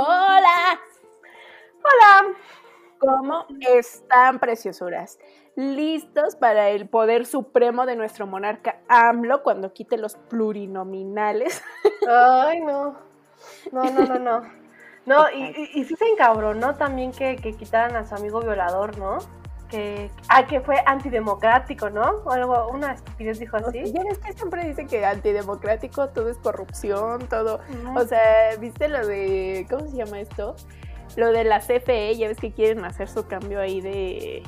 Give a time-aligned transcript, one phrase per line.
[0.00, 0.78] Hola.
[1.78, 2.36] Hola.
[3.00, 5.18] ¿Cómo están, preciosuras?
[5.56, 11.64] ¿Listos para el poder supremo de nuestro monarca AMLO cuando quite los plurinominales?
[12.08, 12.96] Ay, no.
[13.72, 14.42] No, no, no, no.
[15.04, 19.18] No, y, y, sí se encabronó también que, que quitaran a su amigo violador, ¿no?
[19.68, 22.22] Que, ah, que fue antidemocrático, ¿no?
[22.24, 23.92] O algo, una estupidez dijo así.
[23.92, 27.60] Ya es que siempre dicen que antidemocrático todo es corrupción, todo.
[27.94, 29.66] O sea, ¿viste lo de.
[29.70, 30.56] ¿Cómo se llama esto?
[31.16, 34.42] Lo de la CFE, ya ves que quieren hacer su cambio ahí de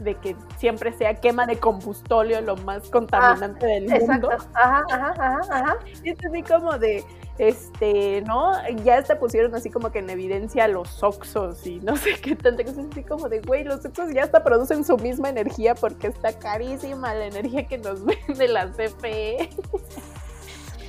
[0.00, 4.30] de que siempre sea quema de combustóleo lo más contaminante del mundo.
[4.54, 5.78] Ajá, ajá, ajá, ajá.
[6.02, 7.04] Y es así como de,
[7.40, 8.52] este, ¿no?
[8.84, 12.62] Ya hasta pusieron así como que en evidencia los oxos y no sé qué tanta
[12.64, 16.38] cosa, así como de, güey, los oxos ya hasta producen su misma energía porque está
[16.38, 19.48] carísima la energía que nos vende la CFE.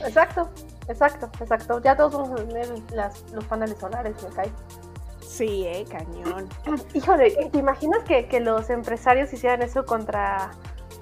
[0.05, 0.49] Exacto,
[0.89, 1.81] exacto, exacto.
[1.81, 2.67] Ya todos vamos a tener
[3.33, 4.51] los paneles solares, me cae.
[5.21, 6.49] Sí, eh, cañón.
[6.93, 10.51] Híjole, ¿te imaginas que, que los empresarios hicieran eso contra,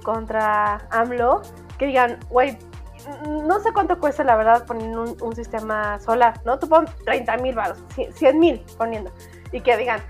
[0.04, 1.42] contra AMLO?
[1.80, 2.56] Que digan, güey,
[3.28, 6.60] no sé cuánto cuesta la verdad poner un, sistema solar, ¿no?
[6.60, 7.78] Tú pon 30 mil baros,
[8.14, 9.12] 100 mil poniendo.
[9.52, 10.02] Y que digan,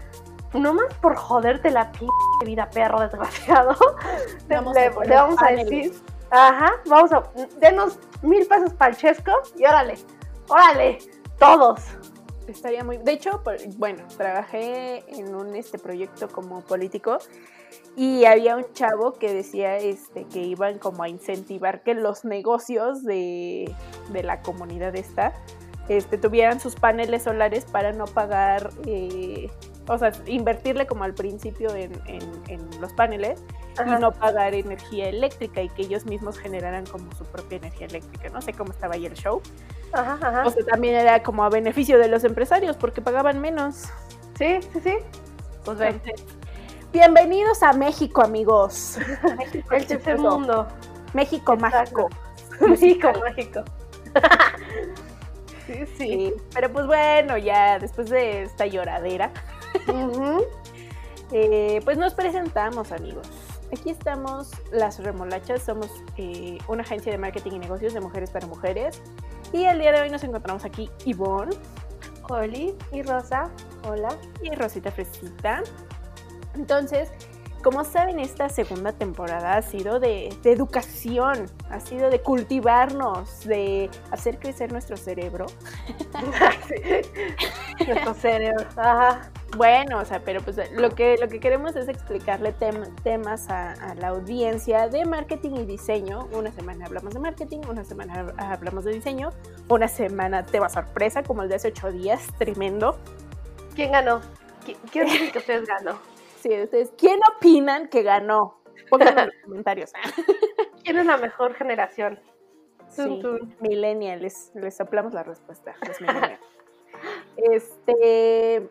[0.53, 1.99] no más por joderte la p
[2.45, 3.75] vida perro desgraciado,
[4.47, 5.93] vamos le, vamos a decir,
[6.31, 7.23] ajá, vamos a,
[7.59, 9.95] denos mil pesos para el chesco y órale,
[10.47, 10.99] órale,
[11.37, 11.81] todos.
[12.47, 13.43] Estaría muy, de hecho,
[13.77, 17.19] bueno, trabajé en un este proyecto como político
[17.95, 23.03] y había un chavo que decía este, que iban como a incentivar que los negocios
[23.03, 23.73] de,
[24.23, 25.33] la comunidad esta
[25.89, 29.49] este, tuvieran sus paneles solares para no pagar, eh,
[29.87, 31.91] o sea, invertirle como al principio en,
[32.79, 33.43] los paneles
[33.85, 38.29] y no pagar energía eléctrica y que ellos mismos generaran como su propia energía eléctrica.
[38.29, 39.41] No sé cómo estaba ahí el show.
[39.91, 43.85] O sea, también era como a beneficio de los empresarios porque pagaban menos.
[44.37, 44.93] Sí, sí, sí.
[45.65, 45.79] Pues
[46.91, 48.97] Bienvenidos a México, amigos.
[49.37, 50.67] México, el tercer mundo.
[51.13, 52.09] México mágico.
[52.61, 53.63] México mágico.
[55.67, 59.31] sí, sí, Pero pues bueno, ya después de esta lloradera,
[61.31, 63.29] eh, pues nos presentamos, amigos.
[63.71, 68.47] Aquí estamos las remolachas, somos eh, una agencia de marketing y negocios de mujeres para
[68.47, 68.99] mujeres.
[69.53, 71.55] Y el día de hoy nos encontramos aquí Ivonne,
[72.29, 73.51] Oli y Rosa.
[73.87, 74.09] Hola.
[74.41, 75.61] Y Rosita Fresita.
[76.55, 77.11] Entonces,
[77.63, 84.39] como saben, esta segunda temporada ha sido de, educación, ha sido de cultivarnos, de hacer
[84.39, 85.47] crecer nuestro cerebro.
[87.85, 88.65] nuestro cerebro.
[88.77, 89.29] Ajá.
[89.57, 92.53] Bueno, o sea, pero pues lo que, lo que queremos es explicarle
[93.03, 96.29] temas a, la audiencia de marketing y diseño.
[96.31, 99.31] Una semana hablamos de marketing, una semana hablamos de diseño,
[99.67, 102.97] una semana tema sorpresa, como el de hace ocho días, tremendo.
[103.75, 104.21] ¿Quién ganó?
[104.91, 105.99] ¿Quién dice que ustedes ganó?
[106.41, 108.61] Sí, ustedes, ¿quién opinan que ganó?
[108.89, 109.91] Pónganlo en los comentarios.
[110.83, 112.19] ¿Quién es la mejor generación?
[112.89, 113.21] Sí,
[113.59, 115.75] millennials, les, soplamos la respuesta,
[117.37, 118.67] Este,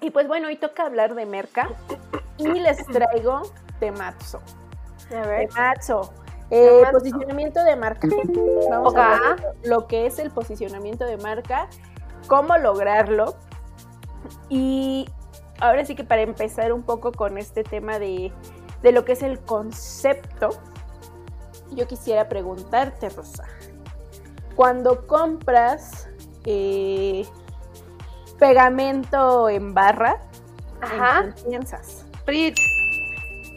[0.00, 1.70] y pues bueno, hoy toca hablar de merca
[2.38, 3.42] y les traigo
[3.78, 4.40] temazo.
[5.10, 5.48] A ver.
[5.48, 6.12] Temazo.
[6.50, 8.08] Eh, posicionamiento de marca.
[8.70, 11.68] Vamos a ver lo que es el posicionamiento de marca,
[12.26, 13.36] cómo lograrlo
[14.48, 15.06] y
[15.64, 18.32] ahora sí que para empezar un poco con este tema de,
[18.82, 20.50] lo que es el concepto,
[21.72, 23.44] yo quisiera preguntarte, Rosa,
[24.54, 26.08] cuando compras
[26.44, 27.26] eh,
[28.38, 30.20] pegamento en barra,
[30.82, 32.06] ¿en qué piensas?
[32.24, 32.56] Prit.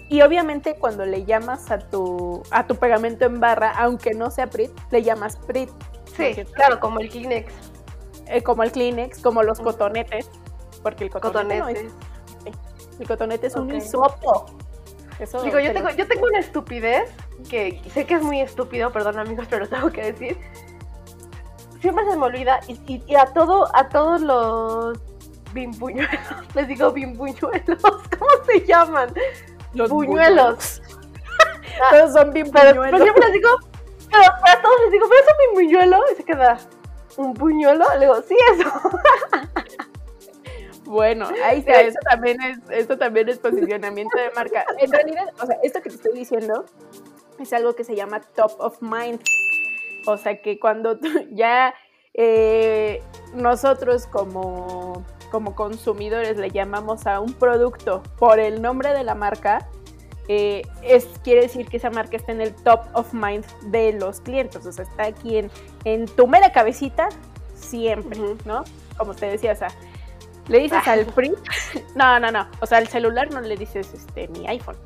[0.09, 4.47] Y obviamente cuando le llamas a tu, a tu pegamento en barra, aunque no sea
[4.47, 5.69] Prit, le llamas Prit.
[6.15, 7.53] Sí, claro, como el Kleenex.
[8.27, 10.29] Eh, como el Kleenex, como los cotonetes.
[10.87, 11.93] Porque el cotonete, no es.
[12.97, 14.45] El cotonete es un hisopo.
[15.43, 17.11] Digo, yo tengo, yo tengo una estupidez
[17.49, 20.37] que sé que es muy estúpido, perdón amigos, pero lo tengo que decir.
[21.81, 24.97] Siempre se me olvida y, a todo, a todos los
[25.51, 26.21] bimbuñuelos,
[26.55, 29.13] les digo bimbuñuelos, ¿cómo se llaman?
[29.73, 30.81] Los buñuelos.
[31.89, 32.85] todos son bimbuñuelos.
[32.85, 33.49] Pero, siempre les digo,
[34.09, 35.99] pero a todos les digo, ¿pero es un bimbuñuelo?
[36.13, 36.57] Y se queda,
[37.17, 37.85] ¿un puñuelo?
[37.95, 38.71] Le digo, sí, eso.
[40.87, 44.65] Bueno, ahí está, eso también es, esto también es posicionamiento de marca.
[44.79, 46.63] En realidad, o sea, esto que te estoy diciendo
[47.39, 49.19] es algo que se llama top of mind.
[50.05, 50.97] O sea, que cuando
[51.31, 51.73] ya
[52.13, 53.03] eh,
[53.33, 59.67] nosotros como, como consumidores le llamamos a un producto por el nombre de la marca,
[60.29, 64.21] eh, es, quiere decir que esa marca está en el top of mind de los
[64.21, 65.51] clientes, o sea, está aquí en,
[65.83, 67.09] en tu mera cabecita
[67.55, 68.63] siempre, ¿no?
[68.97, 69.69] Como usted decía, o sea,
[70.47, 71.33] Le dices al PRI,
[71.95, 74.77] no, no, no, o sea, al celular no le dices este mi iPhone.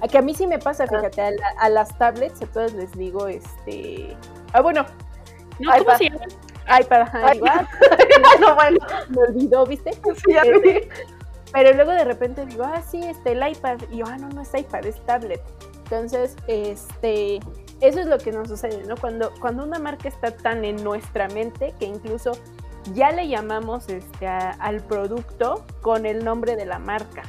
[0.00, 0.86] A que a mí sí me pasa, Ah.
[0.88, 4.16] fíjate, a, la- a las tablets a todas les digo este,
[4.52, 4.86] ah bueno,
[5.58, 5.96] no, ¿cómo iPad.
[5.98, 6.24] se llama?
[6.80, 7.68] iPad, ajá, ah,
[8.40, 8.78] no, bueno,
[9.08, 9.92] me olvidó, ¿viste?
[10.24, 10.88] sí, ya Este.
[11.50, 13.78] Pero luego de repente digo, ah, sí, este, el iPad.
[13.90, 15.40] Y yo, ah, no, no es iPad, es tablet.
[15.84, 17.40] Entonces, este,
[17.80, 18.96] eso es lo que nos sucede, ¿no?
[18.98, 22.32] Cuando, cuando una marca está tan en nuestra mente que incluso
[22.94, 27.22] ya le llamamos este, a- al producto con el nombre de la marca.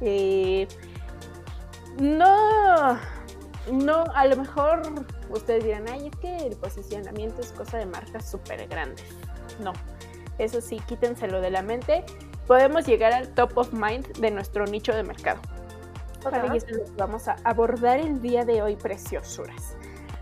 [0.00, 0.66] Eh,
[1.98, 2.98] no,
[3.72, 4.82] no, a lo mejor
[5.30, 9.04] ustedes dirán, ay, es que el posicionamiento es cosa de marcas súper grandes.
[9.62, 9.72] No,
[10.38, 12.04] eso sí, quítenselo de la mente
[12.46, 15.40] podemos llegar al top of mind de nuestro nicho de mercado.
[16.22, 16.66] Para eso
[16.96, 19.76] vamos a abordar el día de hoy, preciosuras.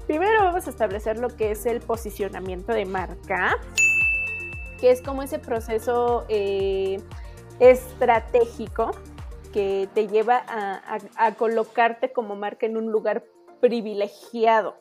[0.07, 3.57] Primero vamos a establecer lo que es el posicionamiento de marca,
[4.83, 7.01] que es como ese proceso eh,
[7.61, 8.91] estratégico
[9.53, 13.23] que te lleva a, colocarte como marca en un lugar
[13.61, 14.75] privilegiado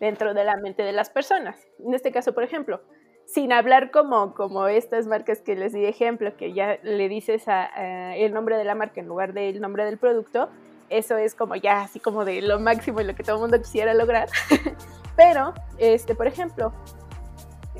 [0.00, 1.56] dentro de la mente de las personas.
[1.78, 2.82] En este caso, por ejemplo,
[3.24, 8.34] sin hablar como, como estas marcas que les di ejemplo, que ya le dices el
[8.34, 10.50] nombre de la marca en lugar del nombre del producto,
[10.90, 13.58] eso es como ya así como de lo máximo y lo que todo el mundo
[13.62, 14.28] quisiera lograr.
[15.16, 16.74] Pero, este, por ejemplo,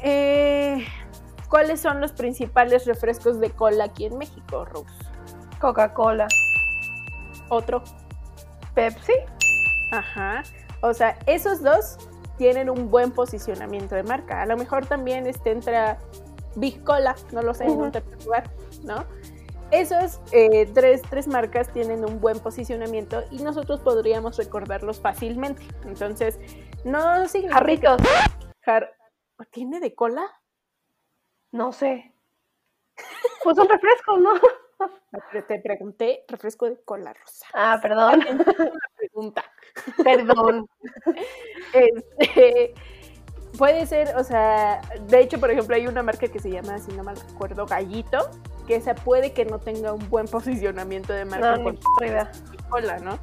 [0.02, 0.86] eh,
[1.52, 4.88] ¿cuáles son los principales refrescos de cola aquí en México, Rose?
[5.60, 6.26] Coca-Cola,
[7.50, 7.82] Otro.
[8.74, 9.12] Pepsi.
[9.90, 10.44] Ajá.
[10.80, 11.98] O sea, esos dos
[12.38, 14.40] tienen un buen posicionamiento de marca.
[14.40, 15.98] A lo mejor también este, entra
[16.56, 17.82] Big Cola, no lo sé, en Ujú.
[17.84, 18.50] un tercer lugar,
[18.82, 19.04] ¿no?
[19.70, 25.62] Esos eh, tres, tres marcas tienen un buen posicionamiento y nosotros podríamos recordarlos fácilmente.
[25.84, 26.38] Entonces,
[26.86, 27.58] no significa...
[27.58, 28.00] Jarritos.
[28.64, 28.90] Jar-
[29.50, 30.22] ¿Tiene de cola?
[31.52, 32.12] No sé.
[33.44, 34.32] Pues son refrescos, ¿no?
[35.46, 37.46] Te pregunté refresco de cola rosa.
[37.54, 38.20] Ah, perdón.
[38.26, 39.44] Una pregunta.
[40.02, 40.66] Perdón.
[41.72, 42.74] Este,
[43.56, 46.92] puede ser, o sea, de hecho, por ejemplo, hay una marca que se llama, si
[46.92, 48.30] no mal recuerdo, Gallito,
[48.66, 51.78] que esa puede que no tenga un buen posicionamiento de marca No, con
[52.68, 53.18] cola, ¿no?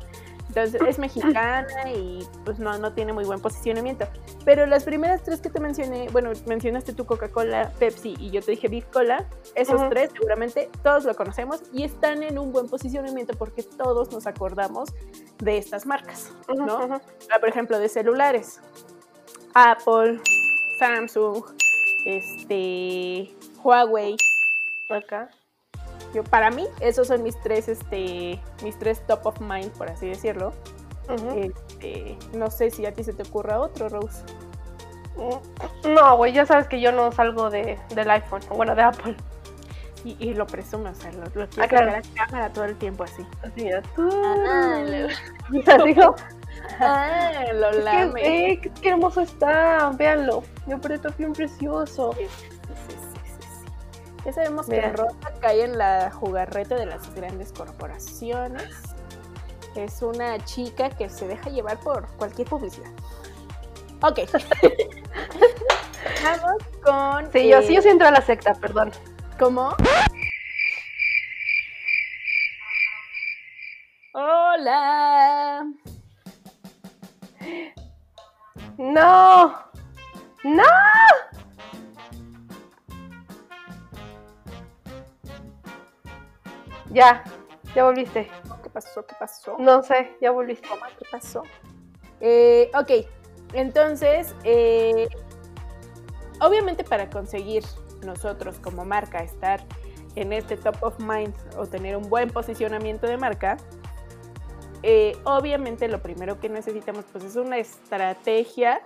[0.50, 4.08] Entonces es mexicana y pues no, no tiene muy buen posicionamiento.
[4.46, 8.52] Pero las primeras tres que te mencioné, bueno, mencionaste tu Coca-Cola, Pepsi y yo te
[8.52, 9.26] dije Big Cola,
[9.56, 14.26] esos tres seguramente todos lo conocemos y están en un buen posicionamiento porque todos nos
[14.26, 14.90] acordamos
[15.38, 17.00] de estas marcas, ¿no?
[17.32, 18.60] Ah, por ejemplo, de celulares.
[19.54, 20.20] Apple,
[20.80, 21.44] Samsung,
[22.06, 23.32] este,
[23.64, 24.16] Huawei.
[24.90, 25.30] Acá.
[26.14, 30.08] Yo, para mí, esos son mis tres, este, mis tres top of mind, por así
[30.08, 30.54] decirlo.
[31.08, 31.30] Ujú.
[31.40, 34.24] Este, no sé si a ti se te ocurra otro, Rose.
[35.84, 39.16] No, güey, ya sabes que yo no salgo de, del iPhone, bueno, de Apple.
[40.06, 41.92] Y, y lo presumo, o sea, lo, lo quiero Ah, claro.
[41.92, 43.26] sacar a cámara todo el tiempo así.
[43.44, 44.10] Así ya tú.
[44.14, 44.82] Ah,
[45.68, 46.16] Así como,
[46.80, 48.22] Ah, lo es lame.
[48.22, 50.44] que, eh, qué, hermoso está, véanlo.
[50.68, 52.14] Yo pero está bien precioso.
[52.18, 52.26] Sí.
[54.26, 54.82] Ya sabemos que.
[54.82, 58.70] Rosa cae en la jugarreta de las grandes corporaciones.
[59.76, 62.90] Es una chica que se deja llevar por cualquier publicidad.
[64.02, 64.20] Ok.
[66.24, 67.32] Vamos con.
[67.32, 68.92] Sí, yo eh, sí, yo sí entro a la secta, perdón.
[69.38, 69.76] ¿Cómo?
[74.14, 75.66] Hola.
[78.78, 79.56] ¡No!
[80.44, 80.64] ¡No!
[86.92, 87.24] Ya,
[87.76, 88.30] ya volviste.
[88.64, 89.06] ¿Qué pasó?
[89.06, 89.58] ¿Qué pasó?
[89.60, 90.68] No sé, ya volviste.
[90.98, 91.44] ¿Qué pasó?
[92.20, 93.06] Eh, ok,
[93.54, 95.08] entonces, eh,
[96.42, 97.64] obviamente para conseguir
[98.06, 99.64] nosotros como marca estar
[100.16, 103.58] en este top of mind o tener un buen posicionamiento de marca,
[104.84, 108.82] eh, obviamente lo primero que necesitamos pues es una estrategia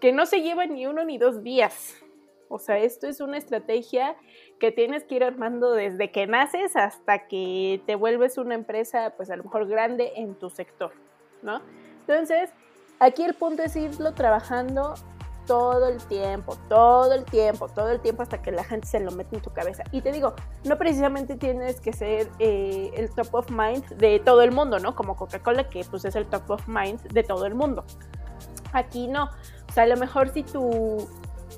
[0.00, 1.94] que no se lleva ni uno ni dos días.
[2.48, 4.16] O sea, esto es una estrategia
[4.60, 9.30] que tienes que ir armando desde que naces hasta que te vuelves una empresa, pues
[9.30, 10.92] a lo mejor grande en tu sector,
[11.42, 11.60] ¿no?
[12.06, 12.50] Entonces,
[13.00, 14.94] aquí el punto es irlo trabajando
[15.46, 19.10] todo el tiempo, todo el tiempo, todo el tiempo hasta que la gente se lo
[19.10, 19.82] mete en tu cabeza.
[19.90, 24.42] Y te digo, no precisamente tienes que ser eh, el top of mind de todo
[24.42, 24.94] el mundo, ¿no?
[24.94, 27.84] Como Coca-Cola, que pues es el top of mind de todo el mundo.
[28.72, 29.24] Aquí no.
[29.68, 31.08] O sea, a lo mejor si tu,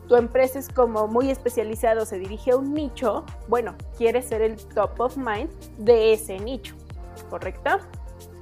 [0.09, 4.57] tu empresa es como muy especializado, se dirige a un nicho, bueno, quieres ser el
[4.57, 6.75] top of mind de ese nicho,
[7.31, 7.71] ¿correcto?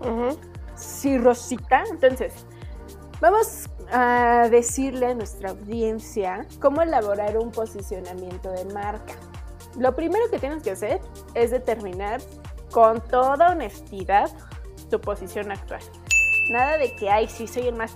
[0.00, 0.38] Ujú.
[0.75, 1.85] Sí, Rosita.
[1.90, 2.33] Entonces,
[3.21, 9.14] vamos a decirle a nuestra audiencia cómo elaborar un posicionamiento de marca.
[9.79, 11.00] Lo primero que tienes que hacer
[11.35, 12.21] es determinar
[12.73, 14.31] con toda honestidad
[14.90, 15.83] tu posición actual.
[16.50, 17.93] Nada de que, ay, sí, soy el más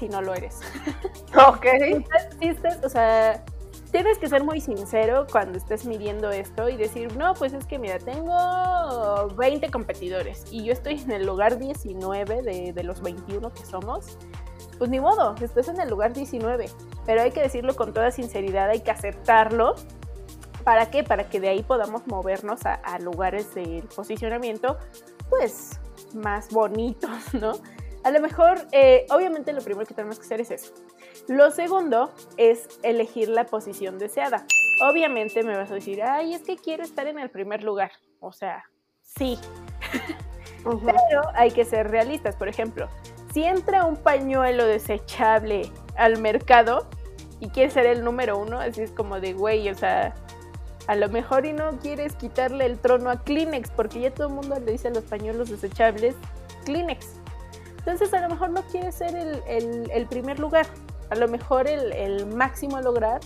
[0.00, 0.60] si no lo eres.
[1.48, 1.66] Ok.
[2.84, 3.44] o sea,
[3.92, 7.78] tienes que ser muy sincero cuando estés midiendo esto y decir, no, pues es que
[7.78, 13.52] mira, tengo 20 competidores y yo estoy en el lugar 19 de, de los 21
[13.52, 14.18] que somos.
[14.76, 16.66] Pues ni modo, estás en el lugar 19,
[17.06, 19.76] pero hay que decirlo con toda sinceridad, hay que aceptarlo.
[20.64, 21.04] ¿Para qué?
[21.04, 24.78] Para que de ahí podamos movernos a, a lugares del posicionamiento,
[25.28, 25.78] pues
[26.12, 27.52] más bonitos, ¿no?
[28.02, 30.72] A lo mejor, eh, obviamente lo primero que tenemos que hacer es eso.
[31.28, 34.46] Lo segundo es elegir la posición deseada.
[34.82, 37.92] Obviamente me vas a decir, ay, es que quiero estar en el primer lugar.
[38.20, 38.64] O sea,
[39.02, 39.38] sí.
[40.64, 42.36] Pero hay que ser realistas.
[42.36, 42.88] Por ejemplo,
[43.34, 46.88] si entra un pañuelo desechable al mercado
[47.38, 50.14] y quieres ser el número uno, así es como de, güey, o sea,
[50.86, 54.34] a lo mejor y no quieres quitarle el trono a Kleenex, porque ya todo el
[54.34, 56.14] mundo le dice a los pañuelos desechables
[56.64, 57.19] Kleenex.
[57.80, 60.66] Entonces a lo mejor no quiere ser el, primer lugar,
[61.08, 63.20] a lo mejor el, máximo a lograr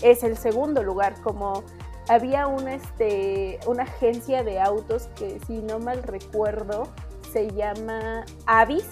[0.00, 1.64] es el segundo lugar, como
[2.08, 6.84] había una, este, una agencia de autos que si no mal recuerdo
[7.32, 8.86] se llama Avis,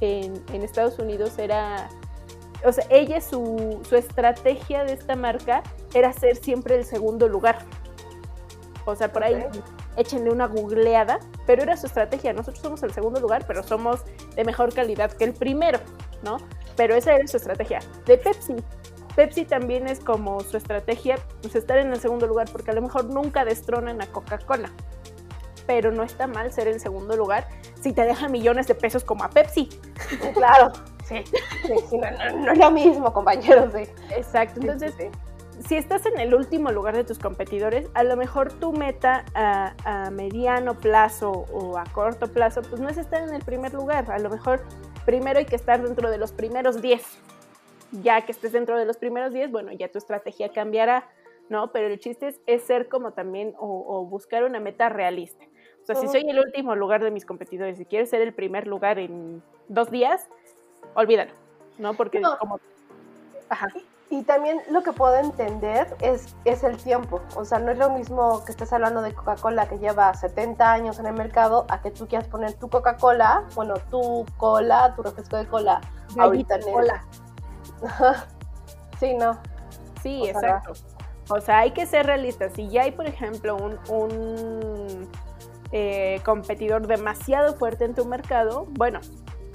[0.00, 1.88] en, Estados Unidos era,
[2.64, 7.58] o sea, ella su, su estrategia de esta marca era ser siempre el segundo lugar.
[8.84, 9.44] O sea, por ahí
[9.96, 12.32] échenle una googleada, pero era su estrategia.
[12.32, 15.80] Nosotros somos el segundo lugar, pero somos de mejor calidad que el primero,
[16.22, 16.38] ¿no?
[16.76, 17.80] Pero esa era su estrategia.
[18.04, 18.56] De Pepsi.
[19.14, 22.82] Pepsi también es como su estrategia, pues estar en el segundo lugar, porque a lo
[22.82, 24.70] mejor nunca destronan a Coca-Cola.
[25.66, 27.48] Pero no está mal ser el segundo lugar
[27.80, 29.68] si te deja millones de pesos como a Pepsi.
[30.34, 30.70] Claro,
[31.04, 31.24] sí.
[32.36, 33.72] no, es lo mismo, compañeros.
[33.74, 33.90] Sí.
[34.10, 34.60] Exacto.
[34.60, 34.94] Entonces,
[35.64, 40.10] si estás en el último lugar de tus competidores, a lo mejor tu meta a,
[40.10, 44.10] mediano plazo o a corto plazo, pues no es estar en el primer lugar.
[44.10, 44.62] A lo mejor
[45.04, 47.02] primero hay que estar dentro de los primeros 10.
[48.02, 51.08] Ya que estés dentro de los primeros 10, bueno, ya tu estrategia cambiará,
[51.48, 51.72] ¿no?
[51.72, 55.44] Pero el chiste es, ser como también o, buscar una meta realista.
[55.82, 58.66] O sea, si soy el último lugar de mis competidores y quieres ser el primer
[58.66, 60.28] lugar en dos días,
[60.94, 61.30] olvídalo,
[61.78, 61.94] ¿no?
[61.94, 62.60] Porque como...
[63.48, 63.68] Ajá.
[64.08, 67.20] Y también lo que puedo entender es, es el tiempo.
[67.34, 70.98] O sea, no es lo mismo que estés hablando de Coca-Cola que lleva 70 años
[71.00, 75.36] en el mercado a que tú quieras poner tu Coca-Cola, bueno, tu cola, tu refresco
[75.36, 75.80] de cola,
[76.16, 77.04] ahorita en cola.
[79.00, 79.38] sí, no.
[80.02, 80.74] Sí, exacto.
[81.28, 82.52] O sea, hay que ser realistas.
[82.54, 85.10] Si ya hay, por ejemplo, un, un
[85.72, 89.00] eh, competidor demasiado fuerte en tu mercado, bueno,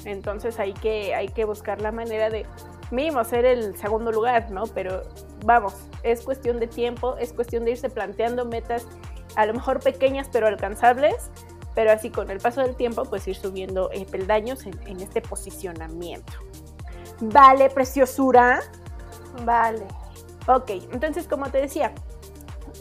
[0.04, 2.46] entonces hay que, hay que buscar la manera de
[2.92, 4.64] mínimo ser el segundo lugar, ¿no?
[4.68, 5.04] Pero
[5.46, 8.86] vamos, es cuestión de tiempo, es cuestión de irse planteando metas
[9.36, 11.32] a lo mejor pequeñas pero alcanzables,
[11.74, 15.22] pero así con el paso del tiempo pues ir subiendo eh, peldaños en, en este
[15.22, 16.34] posicionamiento.
[17.22, 18.62] Vale, preciosura.
[19.46, 19.86] Vale.
[20.48, 21.94] Ok, entonces como te decía,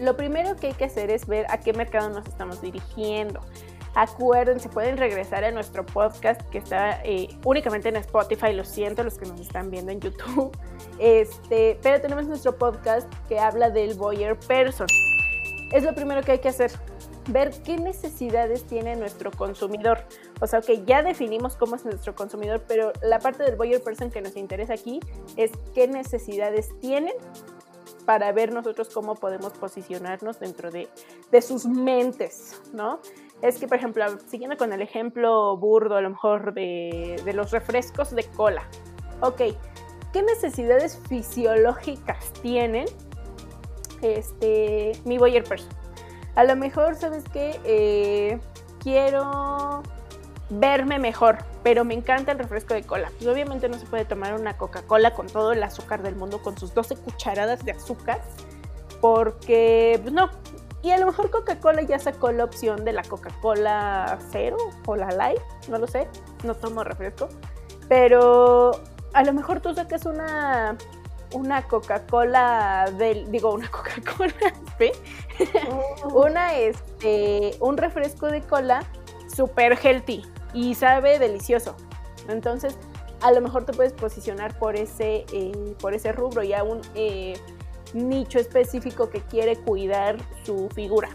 [0.00, 3.40] lo primero que hay que hacer es ver a qué mercado nos estamos dirigiendo.
[3.94, 9.18] Acuérdense, pueden regresar a nuestro podcast que está eh, únicamente en Spotify, lo siento los
[9.18, 10.56] que nos están viendo en YouTube.
[10.98, 14.86] Este, pero tenemos nuestro podcast que habla del Boyer Person.
[15.72, 16.70] Es lo primero que hay que hacer,
[17.28, 20.04] ver qué necesidades tiene nuestro consumidor.
[20.42, 24.10] O sea, que ya definimos cómo es nuestro consumidor, pero la parte del Boyer Person
[24.10, 25.00] que nos interesa aquí
[25.36, 27.14] es qué necesidades tienen
[28.04, 30.88] para ver nosotros cómo podemos posicionarnos dentro de,
[31.30, 33.00] de sus mentes, ¿no?
[33.42, 38.10] Es que, por ejemplo, siguiendo con el ejemplo burdo, a lo mejor de, los refrescos
[38.10, 38.62] de cola.
[39.20, 39.42] Ok,
[40.12, 42.86] ¿qué necesidades fisiológicas tienen
[44.02, 45.70] este, mi Boyer Person?
[46.34, 47.58] A lo mejor, ¿sabes qué?
[47.64, 48.38] Eh,
[48.80, 49.82] quiero
[50.50, 53.10] verme mejor, pero me encanta el refresco de cola.
[53.16, 56.58] Pues obviamente no se puede tomar una Coca-Cola con todo el azúcar del mundo, con
[56.58, 58.20] sus 12 cucharadas de azúcar,
[59.00, 60.30] porque pues no,
[60.82, 64.56] y a lo mejor Coca-Cola ya sacó la opción de la Coca-Cola cero
[64.86, 66.08] o la light, no lo sé,
[66.42, 67.28] no tomo refresco.
[67.88, 68.72] Pero
[69.12, 70.78] a lo mejor tú sacas una,
[71.32, 74.32] una Coca-Cola del, digo, una Coca-Cola,
[74.78, 74.90] ¿sí?
[76.14, 78.84] una, este, un refresco de cola
[79.34, 80.22] super healthy
[80.54, 81.76] y sabe delicioso.
[82.28, 82.78] Entonces,
[83.20, 87.38] a lo mejor te puedes posicionar por ese, eh, por ese rubro y aún eh,
[87.94, 91.08] nicho específico que quiere cuidar su figura,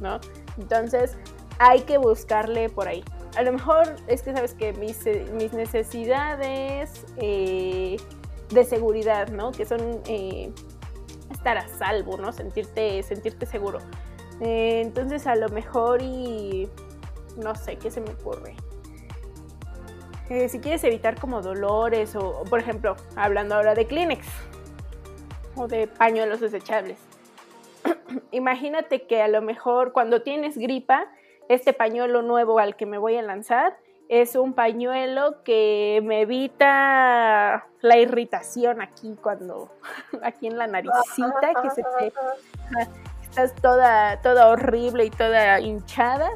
[0.00, 0.20] ¿no?
[0.58, 1.16] Entonces
[1.58, 3.04] hay que buscarle por ahí.
[3.36, 5.00] A lo mejor es que sabes que mis,
[5.32, 7.96] mis necesidades eh,
[8.50, 9.52] de seguridad, ¿no?
[9.52, 10.52] Que son eh,
[11.30, 12.32] estar a salvo, ¿no?
[12.32, 13.78] Sentirte, sentirte seguro.
[14.40, 16.68] Eh, entonces a lo mejor y
[17.36, 18.54] no sé, ¿qué se me ocurre?
[20.28, 24.26] Eh, si quieres evitar como dolores o, por ejemplo, hablando ahora de Kleenex
[25.56, 26.98] o de pañuelos desechables.
[28.30, 31.06] Imagínate que a lo mejor cuando tienes gripa,
[31.48, 33.76] este pañuelo nuevo al que me voy a lanzar
[34.08, 39.70] es un pañuelo que me evita la irritación aquí cuando
[40.22, 42.12] aquí en la naricita que se te
[43.22, 46.30] estás toda toda horrible y toda hinchada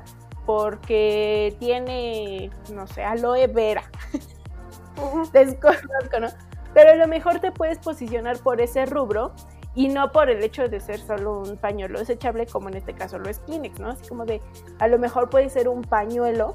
[0.47, 3.83] porque tiene, no sé, aloe vera.
[5.33, 6.29] Desconozco, ¿no?
[6.77, 9.33] Pero a lo mejor te puedes posicionar por ese rubro
[9.75, 13.19] y no por el hecho de ser solo un pañuelo desechable, como en este caso
[13.19, 13.93] lo es Kleenex, ¿no?
[13.93, 14.43] Así como de,
[14.79, 16.55] a lo mejor puede ser un pañuelo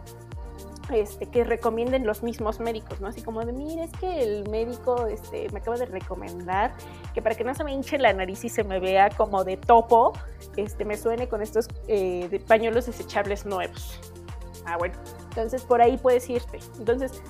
[0.94, 3.08] este, que recomienden los mismos médicos, ¿no?
[3.08, 6.72] Así como de, mire, es que el médico este, me acaba de recomendar
[7.16, 9.58] que para que no se me hinche la nariz y se me vea como de
[9.58, 10.14] topo,
[10.56, 14.00] este, me suene con estos eh, pañuelos desechables nuevos.
[14.68, 14.94] Ah, bueno,
[15.30, 16.60] entonces por ahí puedes irte.
[16.78, 17.24] Entonces,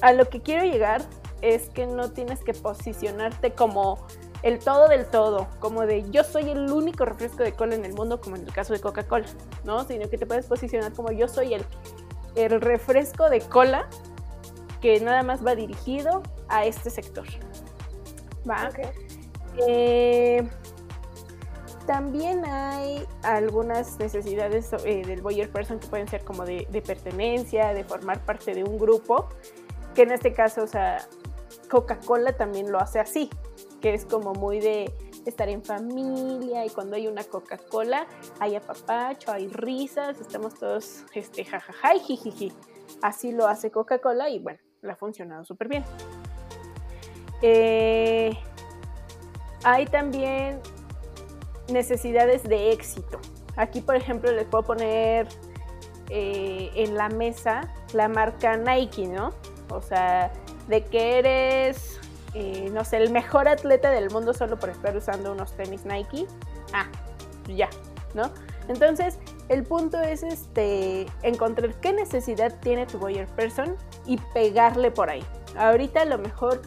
[0.00, 1.02] a lo que quiero llegar
[1.42, 4.06] es que no tienes que posicionarte como
[4.42, 7.92] el todo del todo, como de yo soy el único refresco de cola en el
[7.92, 9.26] mundo, como en el caso de Coca-Cola,
[9.64, 9.84] ¿no?
[9.84, 11.64] Sino que te puedes posicionar como yo soy el
[12.34, 13.88] el refresco de cola
[14.80, 17.26] que nada más va dirigido a este sector.
[18.48, 18.70] ¿Va?
[19.68, 20.48] Eh,
[21.86, 27.74] también hay algunas necesidades eh, del Boyer Person que pueden ser como de, de, pertenencia,
[27.74, 29.28] de formar parte de un grupo,
[29.94, 31.06] que en este caso, o sea,
[31.70, 33.30] Coca-Cola también lo hace así,
[33.80, 34.92] que es como muy de
[35.24, 38.06] estar en familia y cuando hay una Coca-Cola
[38.40, 42.52] hay apapacho, hay risas, estamos todos este, jajaja y jijiji.
[43.02, 45.84] Así lo hace Coca-Cola y bueno, le ha funcionado súper bien.
[47.40, 48.36] Eh,
[49.62, 50.60] hay también
[51.72, 53.20] necesidades de éxito.
[53.56, 55.28] Aquí, por ejemplo, les puedo poner
[56.08, 59.32] eh, en la mesa la marca Nike, ¿no?
[59.70, 60.32] O sea,
[60.68, 62.00] de que eres
[62.34, 66.26] eh, no sé, el mejor atleta del mundo solo por estar usando unos tenis Nike,
[66.72, 66.86] ah,
[67.48, 67.68] ya,
[68.14, 68.30] ¿no?
[68.68, 69.18] Entonces,
[69.48, 75.24] el punto es este, encontrar qué necesidad tiene tu buyer person y pegarle por ahí.
[75.58, 76.62] Ahorita a lo mejor,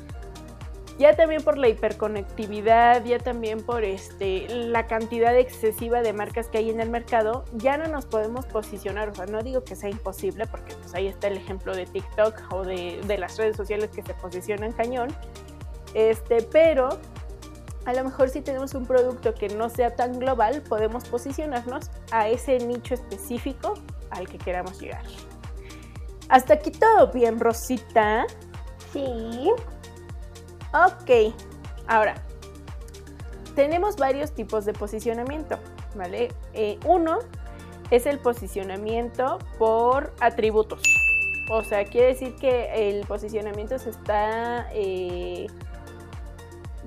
[0.97, 6.60] ya también por la hiperconectividad, ya también por este, la cantidad excesiva de marcas que
[6.60, 9.10] hay en el mercado, ya no nos podemos posicionar.
[9.10, 12.51] O sea, no digo que sea imposible, porque pues ahí está el ejemplo de TikTok
[12.51, 15.15] o de, de las redes sociales que se posicionan cañón
[15.93, 16.89] este, pero
[17.86, 22.29] a lo mejor si tenemos un producto que no sea tan global, podemos posicionarnos a
[22.29, 23.75] ese nicho específico
[24.10, 25.03] al que queramos llegar.
[26.29, 28.25] Hasta aquí todo bien, Rosita.
[28.91, 29.51] Sí.
[30.73, 31.36] Ok,
[31.88, 32.15] ahora,
[33.55, 35.59] tenemos varios tipos de posicionamiento,
[35.95, 36.29] ¿vale?
[36.53, 37.19] Eh, uno
[37.91, 40.81] es el posicionamiento por atributos.
[41.51, 45.45] O sea, quiere decir que el posicionamiento se está eh,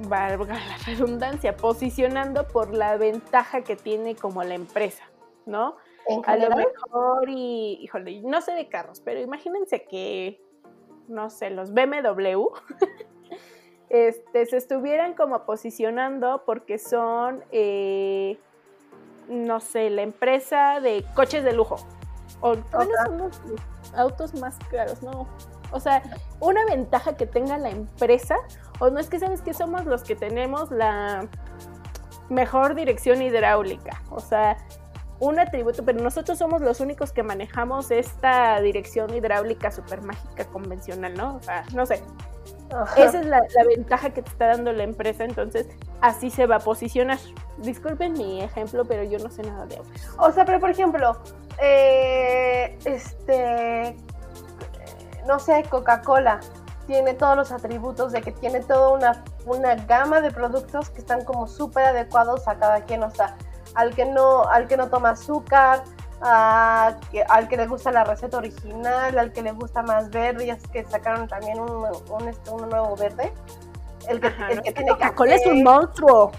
[0.08, 5.04] valga la redundancia, posicionando por la ventaja que tiene como la empresa,
[5.44, 5.76] ¿no?
[6.24, 10.40] A lo mejor, y, híjole, no sé de carros, pero imagínense que,
[11.08, 12.48] no sé, los BMW
[13.88, 18.38] este, se estuvieran como posicionando porque son, eh,
[19.28, 21.76] no sé, la empresa de coches de lujo.
[22.40, 23.40] O, ¿Cuáles son los
[23.94, 25.02] autos más caros?
[25.02, 25.26] No,
[25.70, 26.02] o sea,
[26.40, 28.36] una ventaja que tenga la empresa,
[28.78, 31.28] o no es que sabes que somos los que tenemos la
[32.28, 34.56] mejor dirección hidráulica, o sea,
[35.18, 41.14] un atributo, pero nosotros somos los únicos que manejamos esta dirección hidráulica super mágica convencional,
[41.14, 41.36] ¿no?
[41.36, 42.02] O sea, no sé.
[42.96, 45.66] Esa es la, ventaja que te está dando la empresa, entonces
[46.00, 47.18] así se va a posicionar.
[47.58, 49.84] Disculpen mi ejemplo, pero yo no sé nada de eso.
[50.18, 51.16] O sea, pero por ejemplo,
[51.62, 53.96] eh, este,
[55.26, 56.40] no sé, Coca-Cola
[56.86, 61.24] tiene todos los atributos de que tiene toda una, una gama de productos que están
[61.24, 63.36] como súper adecuados a cada quien, o sea,
[63.74, 65.82] al que no, al que no toma azúcar,
[66.20, 66.96] a,
[67.28, 70.84] al que le gusta la receta original, al que le gusta más verde, ya que
[70.84, 73.32] sacaron también un, un, este, nuevo verde.
[74.08, 76.32] El que, el que tiene Coca-Cola es un monstruo,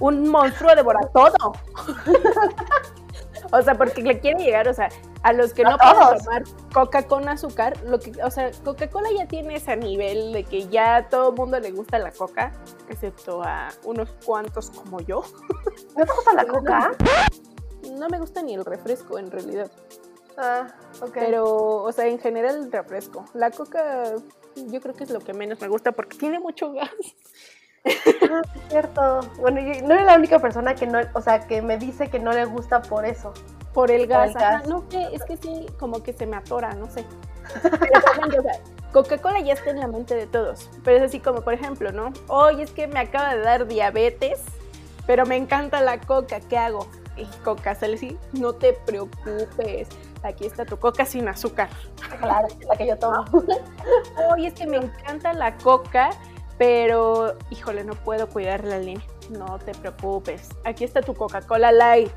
[0.00, 1.52] un monstruo devora todo.
[3.52, 4.88] o sea, porque le quiere llegar, o sea,
[5.22, 9.26] a los que no pueden tomar coca con azúcar, lo que, o sea, Coca-Cola ya
[9.26, 12.52] tiene ese nivel de que ya a todo mundo le gusta la coca,
[12.88, 15.22] excepto a unos cuantos como yo.
[15.96, 16.92] ¿No te gusta la coca?
[17.90, 19.70] No, me gusta ni el refresco en realidad.
[20.36, 20.68] Ah,
[21.00, 21.12] ok.
[21.14, 23.24] Pero, o sea, en general el refresco.
[23.34, 24.14] La coca
[24.56, 26.90] yo creo que es lo que menos me gusta porque tiene mucho gas.
[27.84, 29.20] Ah, es cierto.
[29.38, 32.18] Bueno, yo no es la única persona que no, o sea, que me dice que
[32.18, 33.32] no le gusta por eso.
[33.72, 34.34] Por el gas.
[34.68, 37.04] no sé, es que sí, como que se me atora, no sé.
[38.92, 42.12] Coca-Cola ya está en la mente de todos, pero es así como, por ejemplo, ¿no?
[42.26, 44.40] Hoy es que me acaba de dar diabetes,
[45.06, 46.86] pero me encanta la coca, ¿qué hago?
[47.20, 49.88] Y coca, sale así, no te preocupes,
[50.22, 51.68] aquí está tu coca sin azúcar.
[52.18, 53.24] Claro, la que yo tomo.
[54.30, 56.10] Hoy es que me encanta la coca,
[56.58, 59.06] pero, híjole, no puedo cuidar la línea.
[59.30, 62.12] No te preocupes, aquí está tu Coca-Cola Light,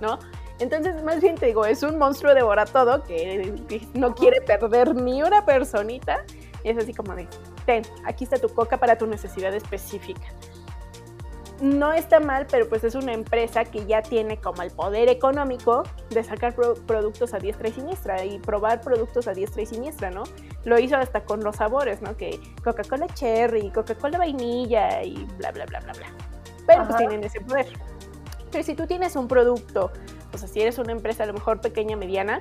[0.00, 0.18] ¿no?
[0.60, 3.52] Entonces, más bien te digo, es un monstruo devora todo que
[3.94, 6.24] no quiere perder ni una personita.
[6.62, 7.26] Y es así como de,
[7.66, 10.26] ten, aquí está tu coca para tu necesidad específica.
[11.60, 15.84] No está mal, pero pues es una empresa que ya tiene como el poder económico
[16.10, 20.24] de sacar productos a diestra y siniestra y probar productos a diestra y siniestra, ¿no?
[20.64, 22.16] Lo hizo hasta con los sabores, ¿no?
[22.16, 26.06] Que Coca-Cola cherry, Coca-Cola vainilla y bla, bla, bla, bla, bla.
[26.66, 27.66] Pero pues tienen ese poder.
[28.50, 29.90] Pero si tú tienes un producto
[30.34, 32.38] o sea, si eres una empresa a lo mejor pequeña, mediana,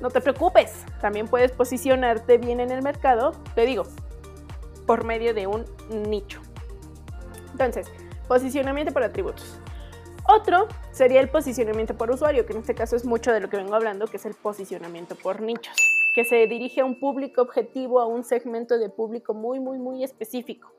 [0.00, 3.84] no te preocupes, también puedes posicionarte bien en el mercado, te digo,
[4.86, 6.40] por medio de un nicho.
[7.50, 7.90] Entonces,
[8.28, 9.60] posicionamiento por atributos.
[10.28, 13.56] Otro sería el posicionamiento por usuario, que en este caso es mucho de lo que
[13.56, 15.76] vengo hablando, que es el posicionamiento por nichos,
[16.14, 20.02] que se dirige a un público objetivo, a un segmento de público muy, muy, muy
[20.02, 20.72] específico.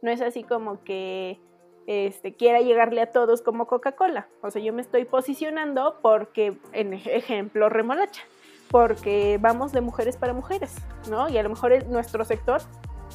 [0.00, 1.38] No es así como que
[1.86, 4.28] este, quiera llegarle a todos como Coca-Cola.
[4.42, 8.22] O sea, yo me estoy posicionando porque, en ejemplo, remolacha,
[8.70, 10.74] porque vamos de mujeres para mujeres,
[11.10, 11.28] ¿no?
[11.28, 12.62] Y a lo mejor nuestro sector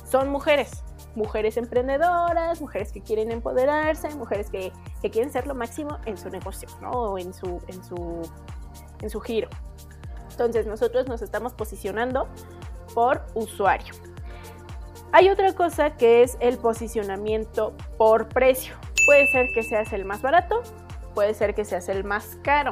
[0.10, 0.84] son mujeres,
[1.15, 4.71] mujeres emprendedoras, mujeres que quieren empoderarse, mujeres que,
[5.02, 6.91] que quieren ser lo máximo en su negocio, ¿no?
[6.91, 8.30] O en su, en su,
[9.02, 9.50] en su giro.
[10.32, 12.28] Entonces nosotros nos estamos posicionando
[12.93, 13.93] por usuario.
[15.12, 18.76] Hay otra cosa que es el posicionamiento por precio.
[19.06, 20.62] Puede ser que seas el más barato,
[21.13, 22.71] puede ser que seas el más caro.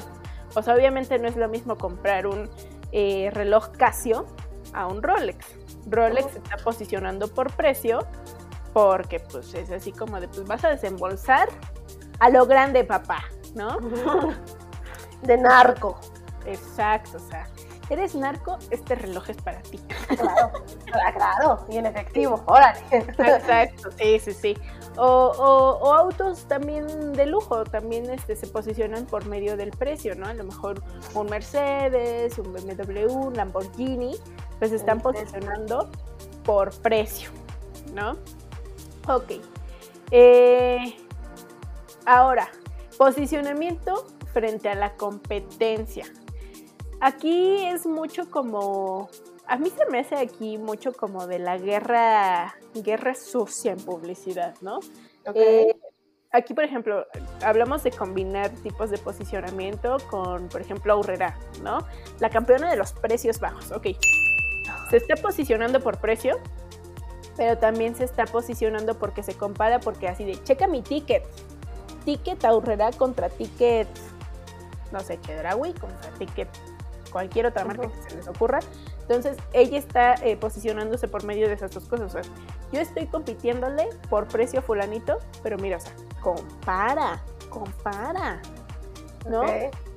[0.56, 2.50] O sea, obviamente no es lo mismo comprar un
[2.92, 4.26] eh, reloj Casio
[4.74, 5.59] a un Rolex.
[5.88, 8.06] Rolex se está posicionando por precio
[8.74, 11.50] porque pues es así como de pues vas a desembolsar
[12.20, 13.24] a lo grande papá,
[13.56, 13.78] ¿no?
[15.22, 16.00] De narco.
[16.46, 17.46] Exacto, o sea,
[17.90, 19.80] eres narco, este reloj es para ti.
[20.08, 20.52] Claro,
[20.86, 22.80] claro, y en efectivo, órale.
[22.92, 24.58] Exacto, sí, sí, sí.
[24.98, 30.28] O, autos también de lujo, también este, se posicionan por medio del precio, ¿no?
[30.28, 30.82] A lo mejor
[31.14, 34.16] un Mercedes, un BMW, un Lamborghini,
[34.60, 35.90] pues están posicionando
[36.44, 37.30] por precio,
[37.94, 38.18] ¿no?
[39.08, 39.42] Ok.
[40.12, 40.96] Eh,
[42.06, 42.50] ahora,
[42.98, 46.06] posicionamiento frente a la competencia.
[47.00, 49.10] Aquí es mucho como.
[49.48, 54.54] A mí se me hace aquí mucho como de la guerra, guerra sucia en publicidad,
[54.62, 54.80] ¿no?
[55.34, 55.76] Eh,
[56.32, 57.06] aquí, por ejemplo,
[57.44, 61.80] hablamos de combinar tipos de posicionamiento con, por ejemplo, Aurrera, ¿no?
[62.20, 63.88] La campeona de los precios bajos, ok.
[64.90, 66.40] Se está posicionando por precio,
[67.38, 71.24] pero también se está posicionando porque se compara, porque así de, checa mi ticket.
[72.06, 73.88] Ticket Aurrera contra ticket,
[74.92, 76.50] no sé, Chedraui contra ticket
[77.10, 78.60] cualquier otra marca que se les ocurra.
[79.02, 82.16] Entonces, ella está eh, posicionándose por medio de esas dos cosas.
[82.16, 82.32] O sea,
[82.72, 88.42] yo estoy compitiéndole por precio fulanito, pero mira, o sea, compara, compara.
[89.28, 89.44] ¿No?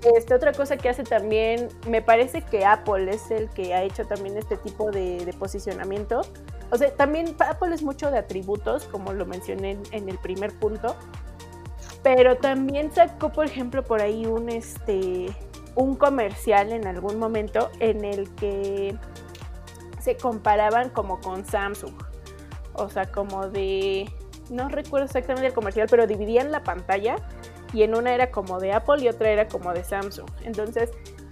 [0.03, 4.05] Este, otra cosa que hace también, me parece que Apple es el que ha hecho
[4.05, 6.23] también este tipo de, posicionamiento.
[6.71, 10.97] O sea, también Apple es mucho de atributos, como lo mencioné en, el primer punto.
[12.03, 15.29] Pero también sacó, por ejemplo, por ahí un este
[15.75, 18.95] un comercial en algún momento en el que
[20.01, 21.95] se comparaban como con Samsung.
[22.75, 24.11] O sea, como de,
[24.51, 27.17] no recuerdo exactamente el comercial, pero dividían la pantalla
[27.73, 30.29] y en una era como de Apple y otra era como de Samsung.
[30.45, 30.91] Entonces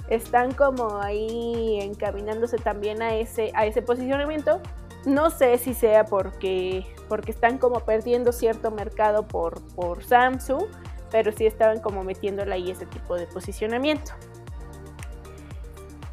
[0.08, 4.60] están como ahí encaminándose también a ese, a ese posicionamiento.
[5.04, 10.64] No sé si sea porque, porque están como perdiendo cierto mercado por, por Samsung,
[11.10, 14.12] pero sí estaban como metiéndole ahí ese tipo de posicionamiento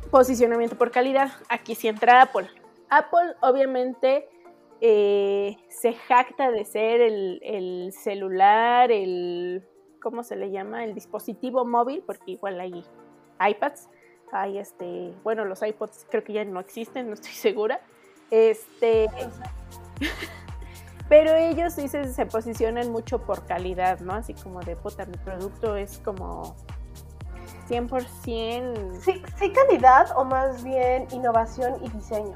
[0.08, 1.32] posicionamiento por calidad.
[1.50, 2.50] Aquí sí entra Apple.
[2.90, 4.28] Apple obviamente
[4.82, 9.64] eh, se jacta de ser el, celular, el,
[10.02, 10.84] ¿cómo se le llama?
[10.84, 12.84] El dispositivo móvil, porque igual hay
[13.40, 13.90] iPads,
[14.32, 17.82] hay este, bueno, los iPods creo que ya no existen, no estoy segura.
[18.30, 19.08] Este,
[21.10, 24.14] pero ellos sí se, se posicionan mucho por calidad, ¿no?
[24.14, 26.56] Así como de puta, mi producto es como
[27.70, 29.02] 100%.
[29.02, 32.36] Sí, sí, calidad o más bien innovación y diseño.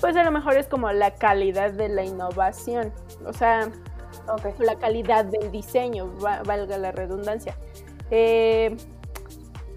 [0.00, 2.92] pues a lo mejor es como la calidad de la innovación,
[3.24, 3.70] o sea,
[4.58, 6.12] la calidad del diseño,
[6.44, 7.56] valga la redundancia.
[8.10, 8.76] Eh,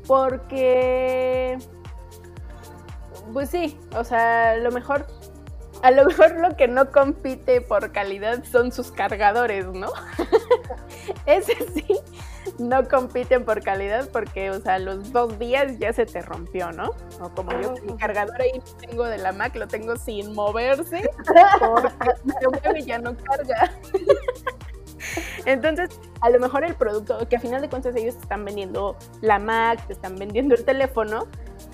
[0.08, 1.58] porque,
[3.34, 5.08] pues sí, o sea, lo mejor,
[5.84, 9.92] a lo mejor lo que no compite por calidad son sus cargadores, ¿no?
[11.26, 11.98] Ese sí,
[12.60, 16.92] no compiten por calidad porque, o sea, los dos días ya se te rompió, ¿no?
[17.20, 21.10] O como yo, mi cargador ahí tengo de la Mac, lo tengo sin moverse
[21.60, 23.74] porque ya no carga.
[25.46, 29.40] Entonces, a lo mejor el producto, que a final de cuentas ellos están vendiendo la
[29.40, 31.28] Mac, te están vendiendo el teléfono,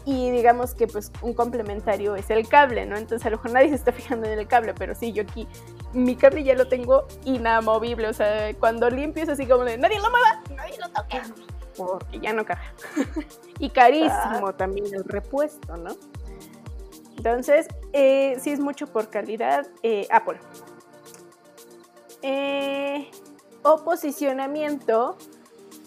[0.07, 2.95] y digamos que pues un complementario es el cable, ¿no?
[2.95, 5.45] Entonces a lo mejor nadie se está fijando en el cable, pero sí, yo aquí
[5.91, 9.97] mi cable ya lo tengo inamovible, o sea, cuando limpio es así como de nadie
[9.97, 11.21] lo mueva, nadie lo toque,
[11.75, 12.73] porque ya no carga.
[13.59, 15.97] y carísimo también el repuesto, ¿no?
[17.17, 20.39] Entonces, eh, sí es mucho por calidad eh, Apple.
[22.21, 23.11] Eh,
[23.63, 25.17] o posicionamiento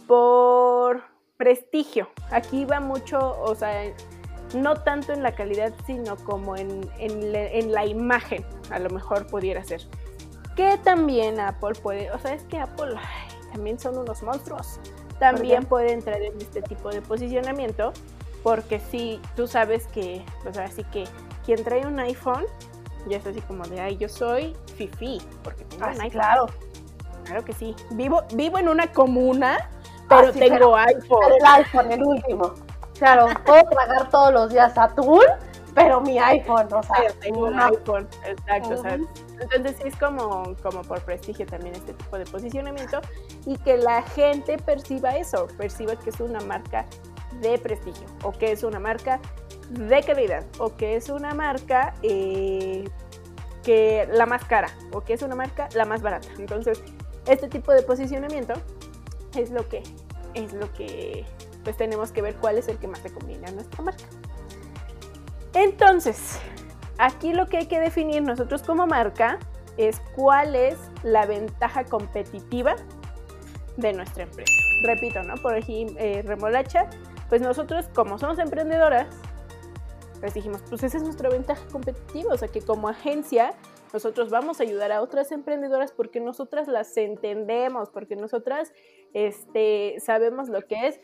[0.06, 1.09] por
[1.40, 2.06] prestigio.
[2.30, 3.72] Aquí va mucho, o sea,
[4.54, 6.82] no tanto en la calidad, sino como en,
[7.72, 9.80] la imagen, a lo mejor pudiera ser.
[10.54, 12.94] Que también Apple puede, o sea, es que Apple
[13.54, 14.80] también son unos monstruos.
[15.18, 17.94] También puede entrar en este tipo de posicionamiento,
[18.42, 21.04] porque si tú sabes que, o sea, así que
[21.46, 22.44] quien trae un iPhone,
[23.08, 26.10] ya es así como de, ay, yo soy Fifi, porque tengo un ah, iPhone.
[26.10, 26.46] Claro.
[27.24, 27.74] Claro que sí.
[27.92, 29.70] Vivo, vivo en una comuna
[30.10, 31.32] pero tengo iPhone.
[31.38, 32.54] el iPhone, el último.
[32.98, 35.22] Claro, puedo tragar todos los días atún,
[35.74, 36.96] pero mi iPhone, o sea.
[37.20, 38.74] tengo un iPhone, exacto.
[38.74, 38.98] o sea,
[39.40, 43.00] entonces sí es como, como por prestigio también este tipo de posicionamiento
[43.46, 46.84] y que la gente perciba eso, perciba que es una marca
[47.40, 49.20] de prestigio o que es una marca
[49.70, 52.84] de calidad o que es una marca eh,
[53.62, 56.28] que la más cara o que es una marca la más barata.
[56.38, 56.82] Entonces,
[57.26, 58.54] este tipo de posicionamiento
[59.34, 59.82] es lo que
[60.34, 61.24] es lo que
[61.64, 64.04] pues tenemos que ver cuál es el que más se conviene a nuestra marca.
[65.52, 66.38] Entonces,
[66.98, 69.38] aquí lo que hay que definir nosotros como marca
[69.76, 72.76] es cuál es la ventaja competitiva
[73.76, 74.52] de nuestra empresa.
[74.84, 75.34] Repito, ¿no?
[75.36, 76.88] Por ejemplo, eh, remolacha,
[77.28, 79.08] pues nosotros como somos emprendedoras,
[80.20, 83.54] pues dijimos, pues esa es nuestra ventaja competitiva, o sea que como agencia
[83.92, 88.72] nosotros vamos a ayudar a otras emprendedoras porque nosotras las entendemos, porque nosotras
[89.14, 91.00] este, sabemos lo que es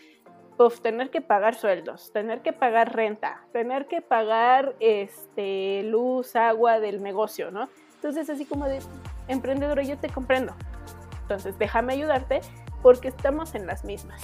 [0.57, 6.81] pues, tener que pagar sueldos, tener que pagar renta, tener que pagar este, luz, agua
[6.81, 7.69] del negocio, ¿no?
[7.97, 8.79] Entonces, así como de
[9.29, 10.55] emprendedora, yo te comprendo.
[11.23, 12.41] Entonces, déjame ayudarte
[12.83, 14.23] porque estamos en las mismas.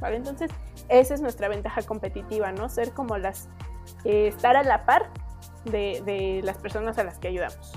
[0.00, 0.16] ¿Vale?
[0.16, 0.50] Entonces,
[0.88, 2.68] esa es nuestra ventaja competitiva, ¿no?
[2.68, 3.48] Ser como las,
[4.04, 5.10] eh, estar a la par
[5.64, 7.72] de, de las personas a las que ayudamos.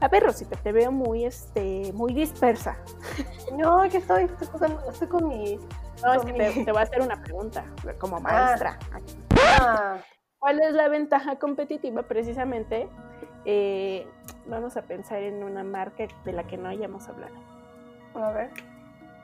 [0.00, 2.76] A ver, Rosita, te veo muy, este, muy dispersa.
[3.56, 5.58] No, que estoy, estoy, con, mi...
[6.02, 6.32] No, es que
[6.64, 7.64] te, voy a hacer una pregunta,
[7.98, 8.78] como maestra.
[9.60, 9.98] Ah.
[10.38, 12.02] ¿Cuál es la ventaja competitiva?
[12.02, 12.88] Precisamente,
[13.44, 14.06] eh,
[14.46, 17.34] vamos a pensar en una marca de la que no hayamos hablado.
[18.14, 18.50] A ver.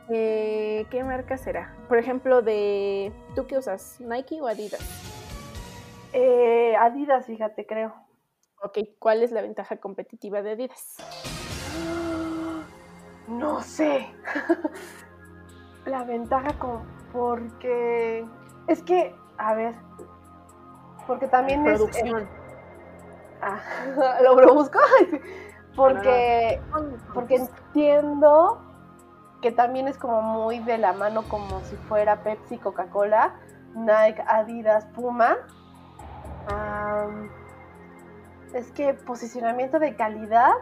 [0.08, 1.76] Eh, ¿Qué marca será?
[1.88, 3.12] Por ejemplo, de...
[3.34, 4.00] ¿Tú qué usas?
[4.00, 4.80] ¿Nike o Adidas?
[6.12, 7.94] Eh, Adidas, fíjate, creo.
[8.64, 10.96] Ok, ¿cuál es la ventaja competitiva de Adidas?
[13.26, 14.08] No sé.
[15.84, 18.24] la ventaja con porque
[18.68, 19.74] es que, a ver,
[21.06, 22.28] porque también es producción.
[23.42, 23.60] ah,
[24.22, 24.78] lo busco
[25.74, 26.60] porque
[27.12, 28.62] porque entiendo
[29.40, 33.34] que también es como muy de la mano como si fuera Pepsi, Coca-Cola,
[33.74, 35.36] Nike, Adidas, Puma
[38.54, 40.52] es que posicionamiento de calidad,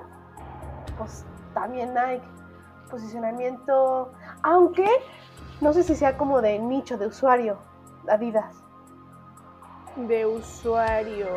[0.99, 1.25] pues
[1.55, 2.21] también hay
[2.91, 4.87] posicionamiento, aunque
[5.61, 7.59] no sé si sea como de nicho de usuario,
[8.09, 8.55] Adidas.
[9.97, 11.29] De usuario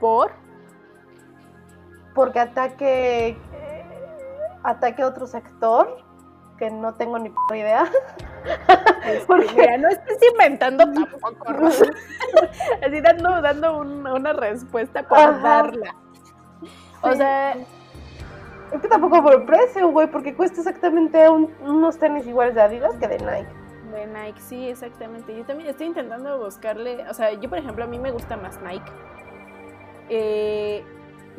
[0.00, 0.32] por
[2.14, 3.38] porque ataque
[4.62, 6.02] ataque a otro sector
[6.62, 7.90] que no tengo ni idea.
[9.26, 11.44] Porque mira, no estés inventando tampoco,
[12.86, 15.96] Así dando, dando una respuesta por darla.
[17.00, 17.56] O sea.
[18.72, 23.08] Es que tampoco por precio, güey, porque cuesta exactamente unos tenis iguales de Adidas que
[23.08, 23.52] de Nike.
[23.92, 25.36] De Nike, sí, exactamente.
[25.36, 27.04] Yo también estoy intentando buscarle.
[27.10, 28.90] O sea, yo, por ejemplo, a mí me gusta más Nike.
[30.08, 30.84] Eh,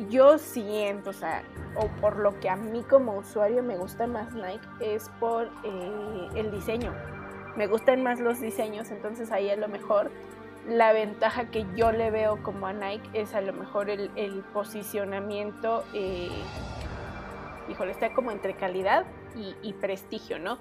[0.08, 1.42] yo siento, o sea,
[1.76, 6.28] o por lo que a mí como usuario me gusta más Nike, es por eh,
[6.34, 6.92] el diseño.
[7.56, 10.10] Me gustan más los diseños, entonces ahí a lo mejor
[10.68, 14.10] la ventaja que yo le veo como a Nike es a lo mejor el,
[14.52, 16.30] posicionamiento, eh,
[17.68, 19.04] híjole, está como entre calidad
[19.62, 20.58] y, prestigio, ¿no?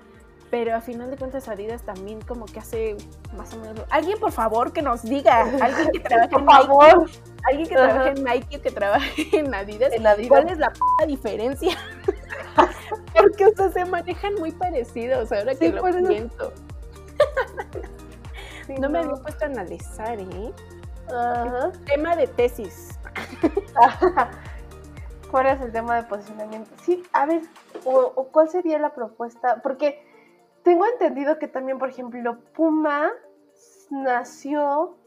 [0.54, 2.96] Pero a final de cuentas Adidas también como que hace
[3.36, 3.84] más o menos...
[3.90, 7.10] Alguien por favor que nos diga, alguien que trabaje en Nike,
[7.50, 10.30] alguien que trabaje en Nike que trabaje en Adidas, en Adidas.
[10.30, 11.76] ¿cuál es la p diferencia?
[13.18, 16.54] Porque, o sea, se manejan muy parecidos, ahora que Sí, lo por eso- pienso.
[18.68, 20.54] Sí, No me había puesto a analizar, ¿eh?
[21.88, 23.00] Tema de tesis.
[25.32, 26.70] ¿Cuál es el tema de posicionamiento?
[26.84, 27.42] Sí, a ver,
[27.86, 30.13] o, o cuál sería la propuesta, porque
[30.64, 33.12] tengo entendido que también, por ejemplo, Puma
[33.90, 34.98] nació,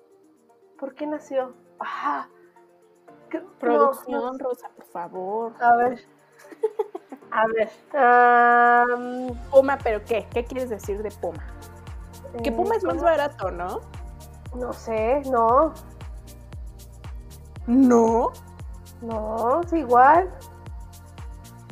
[0.79, 1.55] ¿por qué nació?
[1.79, 2.29] Ajá.
[3.33, 5.53] No, Producción, no, Rosa, por favor.
[5.61, 6.01] a ver,
[7.31, 7.71] a ver,
[9.51, 10.27] Puma, ¿pero qué?
[10.33, 11.45] ¿Qué quieres decir de Puma?
[12.42, 13.81] Que eh, Puma es más barato, ¿no?
[14.55, 15.75] No sé, no,
[17.66, 18.33] No.
[19.03, 20.31] No, es igual.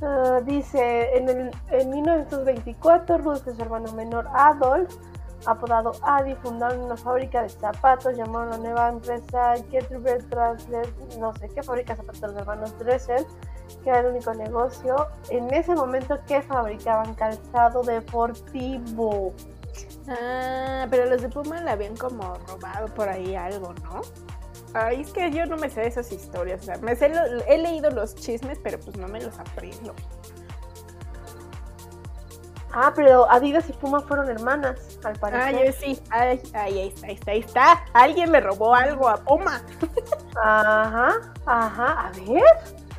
[0.03, 4.95] Ah, dice, en, el, en 1924, Rudolf y su hermano menor Adolf,
[5.47, 11.49] apodado Adi, fundaron una fábrica de zapatos, llamaron la nueva empresa Getribert Trasler, no sé
[11.49, 13.25] qué, fábrica de zapatos los hermanos Dressel,
[13.83, 19.33] que era el único negocio en ese momento que fabricaban calzado deportivo.
[20.09, 24.03] Ah, pero los de Puma le habían como robado por ahí algo, ¿no?
[24.75, 26.61] Ay, es que yo no me sé esas historias.
[26.63, 29.95] O sea, me sé lo- he leído los chismes, pero pues no me los aprendo.
[32.77, 35.67] Ah, pero Adidas y Puma fueron hermanas, al Ah, parecer.
[35.67, 36.01] yo sí.
[36.11, 37.85] Ay, ay, ahí está, ahí está, ahí está.
[37.93, 39.63] Alguien le robó algo a Puma.
[40.43, 41.15] Ajá,
[41.47, 42.43] ajá, a ver.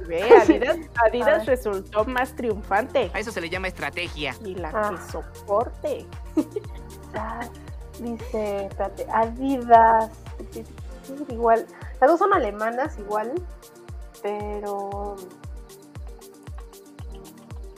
[0.07, 0.21] Ve,
[1.03, 3.11] Adidas, resultó más triunfante.
[3.13, 4.33] A eso se le llama estrategia.
[4.45, 4.91] Y la Ah.
[4.91, 6.05] que soporte.
[7.13, 7.41] Ah,
[7.99, 10.09] Dice, espérate, Adidas.
[11.29, 11.65] Igual,
[12.01, 13.33] las dos son alemanas igual,
[14.21, 15.15] pero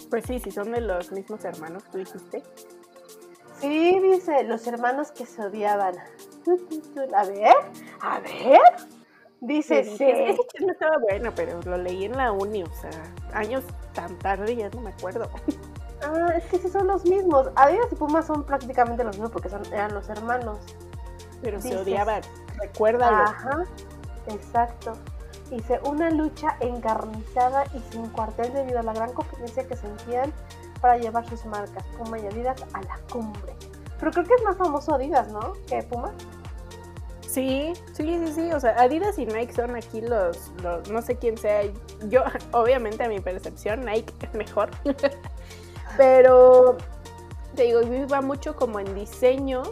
[0.10, 2.44] Pues sí, si son de los mismos hermanos, tú dijiste.
[3.60, 5.96] sí dice los hermanos que se odiaban.
[7.16, 7.56] A ver,
[8.02, 8.62] a ver.
[9.42, 10.04] Dice, Sí, sí.
[10.06, 12.90] Ese chisme estaba bueno, pero lo leí en la uni, o sea,
[13.34, 13.64] años
[13.94, 15.30] tan tarde ya no me acuerdo.
[16.02, 17.50] Ah, es que sí son los mismos.
[17.56, 20.60] Adidas y Puma son prácticamente los mismos porque son, eran los hermanos.
[21.42, 22.22] Pero se odiaban.
[22.60, 23.24] Recuérdalo.
[23.24, 23.64] Ajá,
[24.28, 24.94] exacto.
[25.50, 30.34] Dice, una lucha encarnizada y sin cuartel debido a la gran competencia que sentían
[30.82, 33.56] para llevar sus marcas Puma y Adidas a la cumbre.
[34.00, 35.54] Pero creo que es más famoso Adidas, ¿no?
[35.68, 36.12] Que Puma.
[37.22, 38.52] Sí, sí, sí, sí.
[38.52, 41.62] O sea, Adidas y Nike son aquí los, los- no sé quién sea.
[42.10, 44.70] Yo, obviamente, a mi percepción, Nike es mejor.
[45.98, 46.78] Pero,
[47.56, 49.64] te digo, va mucho como en diseño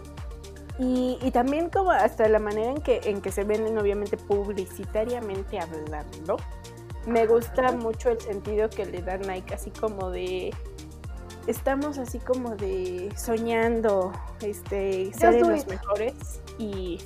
[0.77, 5.59] y, y también como hasta la manera en que, en que se venden, obviamente, publicitariamente
[5.59, 6.37] hablando.
[7.05, 10.53] Me gusta mucho el sentido que le da Nike, así como de.
[11.47, 14.11] Estamos así como de soñando,
[14.41, 15.69] este, ser los it.
[15.69, 16.97] mejores y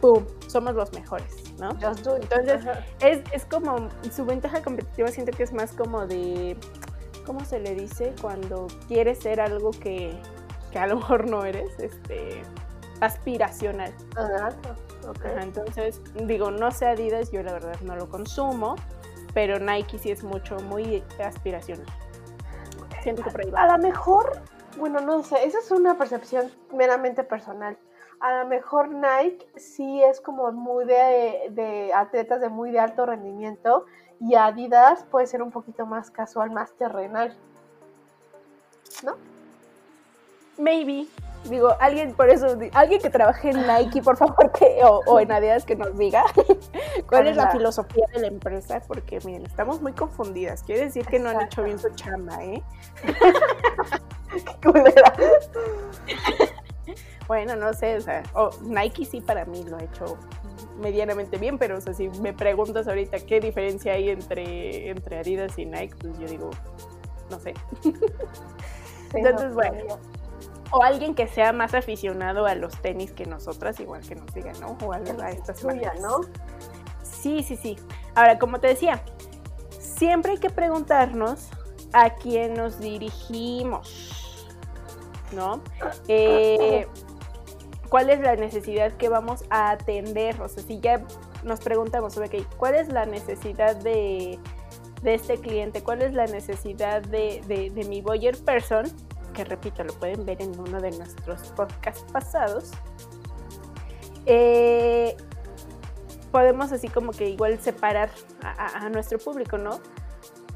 [0.00, 0.24] ¡pum!
[0.48, 1.74] Somos los mejores, ¿no?
[1.74, 2.22] Just do it.
[2.22, 2.64] Entonces.
[3.00, 6.56] Es, es como, su ventaja competitiva siento que es más como de,
[7.26, 8.14] ¿cómo se le dice?
[8.22, 10.18] Cuando quieres ser algo que,
[10.72, 12.40] que a lo mejor no eres, este,
[13.04, 13.92] aspiracional.
[14.16, 14.50] Ajá,
[15.08, 15.24] ok.
[15.24, 18.76] Ajá, entonces, digo, no sé Adidas, yo la verdad no lo consumo,
[19.32, 21.86] pero Nike sí es mucho, muy aspiracional.
[23.02, 24.40] Siento que por ahí A lo mejor,
[24.78, 27.76] bueno, no sé, esa es una percepción meramente personal.
[28.20, 33.04] A lo mejor Nike sí es como muy de, de atletas de muy de alto
[33.04, 33.84] rendimiento
[34.20, 37.36] y Adidas puede ser un poquito más casual, más terrenal.
[39.02, 39.16] ¿No?
[40.56, 41.08] Maybe.
[41.48, 45.30] Digo, alguien, por eso, alguien que trabaje en Nike, por favor, que, o, o en
[45.30, 46.24] Adidas, que nos diga
[47.08, 50.62] cuál es la filosofía de la empresa, porque miren, estamos muy confundidas.
[50.62, 52.62] Quiere decir que no han hecho bien su chamba, ¿eh?
[54.32, 55.12] Qué culera.
[57.26, 60.18] Bueno, no sé, o sea, o Nike sí para mí lo ha hecho
[60.78, 65.58] medianamente bien, pero o sea, si me preguntas ahorita qué diferencia hay entre, entre Adidas
[65.58, 66.50] y Nike, pues yo digo,
[67.30, 67.54] no sé.
[69.14, 69.98] Entonces, no, bueno.
[70.76, 74.52] O alguien que sea más aficionado a los tenis que nosotras, igual que nos diga,
[74.60, 74.76] ¿no?
[74.84, 75.94] O a, a estas Tuya.
[76.00, 76.22] ¿no?
[77.02, 77.76] Sí, sí, sí.
[78.16, 79.00] Ahora, como te decía,
[79.78, 81.48] siempre hay que preguntarnos
[81.92, 84.48] a quién nos dirigimos,
[85.32, 85.62] ¿no?
[86.08, 86.88] Eh,
[87.88, 90.40] ¿Cuál es la necesidad que vamos a atender?
[90.42, 91.04] O sea, si ya
[91.44, 94.40] nos preguntamos, ok, ¿cuál es la necesidad de,
[95.02, 95.84] de este cliente?
[95.84, 98.86] ¿Cuál es la necesidad de, de, de mi buyer person?
[99.34, 102.70] Que repito, lo pueden ver en uno de nuestros podcasts pasados.
[104.26, 105.16] eh,
[106.34, 108.10] podemos así como que igual separar
[108.42, 109.78] a, nuestro público, ¿no?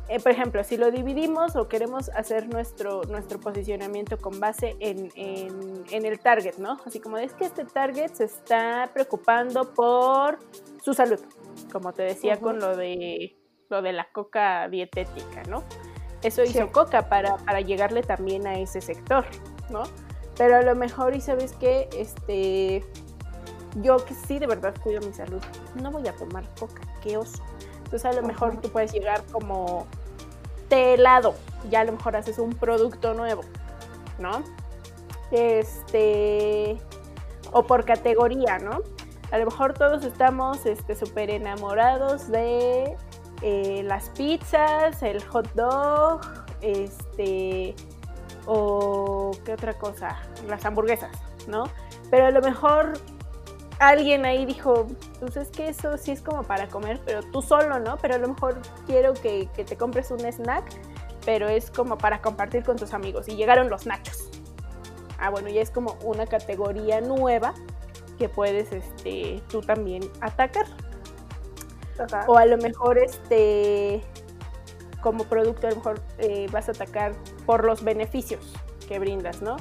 [0.09, 5.11] Eh, por ejemplo, si lo dividimos o queremos hacer nuestro, nuestro posicionamiento con base en,
[5.89, 6.79] el target, ¿no?
[6.85, 10.41] Así como es que este target se está preocupando por
[10.83, 11.20] su salud,
[11.70, 13.37] como te decía con lo de,
[13.68, 15.62] lo de la coca dietética, ¿no?
[16.23, 19.25] Eso hizo Coca para, para llegarle también a ese sector,
[19.71, 19.85] ¿no?
[20.37, 22.85] Pero a lo mejor, y sabes qué, este,
[23.77, 25.43] yo que sí de verdad cuido mi salud,
[25.81, 27.43] no voy a tomar coca, qué oso.
[27.85, 29.87] Entonces a lo mejor tú puedes llegar como
[30.69, 31.35] té helado,
[31.71, 33.43] ya a lo mejor haces un producto nuevo,
[34.19, 34.43] ¿no?
[35.31, 36.79] Este,
[37.53, 38.83] o por categoría, ¿no?
[39.31, 42.97] A lo mejor todos estamos súper este, enamorados de
[43.43, 46.20] eh, las pizzas, el hot dog,
[46.61, 47.74] este,
[48.47, 50.16] o qué otra cosa,
[50.47, 51.11] las hamburguesas,
[51.47, 51.64] ¿no?
[52.11, 52.95] Pero a lo mejor
[53.78, 54.86] alguien ahí dijo,
[55.20, 57.97] pues es que eso sí es como para comer, pero tú solo, ¿no?
[57.99, 60.64] Pero a lo mejor quiero que, te compres un snack,
[61.24, 63.28] pero es como para compartir con tus amigos.
[63.28, 64.30] Y llegaron los nachos.
[65.18, 67.55] Ah, bueno, ya es como una categoría nueva
[68.18, 70.66] que puedes este, tú también atacar.
[72.27, 74.03] O a lo mejor este
[75.01, 77.13] como producto a lo mejor eh, vas a atacar
[77.47, 78.53] por los beneficios
[78.89, 79.57] que brindas, ¿no?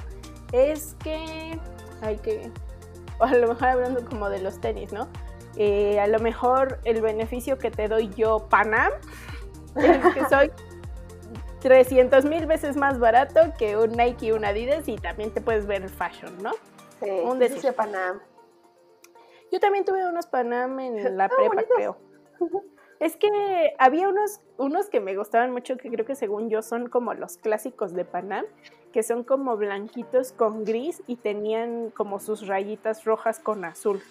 [0.52, 1.60] Es que
[2.02, 2.52] hay que
[3.20, 5.08] o a lo mejor hablando como de los tenis, ¿no?
[5.56, 8.92] Eh, a lo mejor el beneficio que te doy yo, Panam,
[9.76, 10.52] es que soy
[11.62, 15.66] 300 mil veces más barato que un Nike y un Adidas y también te puedes
[15.66, 16.52] ver fashion, ¿no?
[17.00, 18.20] Sí, un decir Panam.
[19.52, 21.98] Yo también tuve unos Panam en la ah, prepa, creo.
[23.00, 23.30] Es que
[23.78, 27.38] había unos, unos que me gustaban mucho, que creo que según yo son como los
[27.38, 28.46] clásicos de Panam,
[28.92, 34.02] que son como blanquitos con gris y tenían como sus rayitas rojas con azul.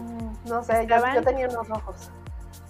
[0.00, 2.10] Mm, no sé, yo, tenía unos rojos.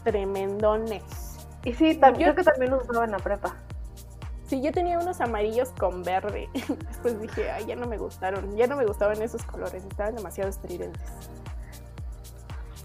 [0.02, 1.46] Tremendones.
[1.64, 3.54] Y sí, también, yo, creo que también los usaba en la prepa.
[4.46, 6.48] Sí, yo tenía unos amarillos con verde.
[6.88, 8.56] Después dije, ay, ya no me gustaron.
[8.56, 11.10] Ya no me gustaban esos colores, estaban demasiado estridentes.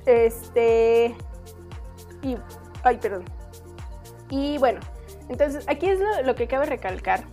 [0.05, 1.15] Este.
[2.23, 2.37] Y.
[2.83, 3.25] Ay, perdón.
[4.29, 4.79] Y bueno,
[5.29, 7.23] entonces aquí es lo que cabe recalcar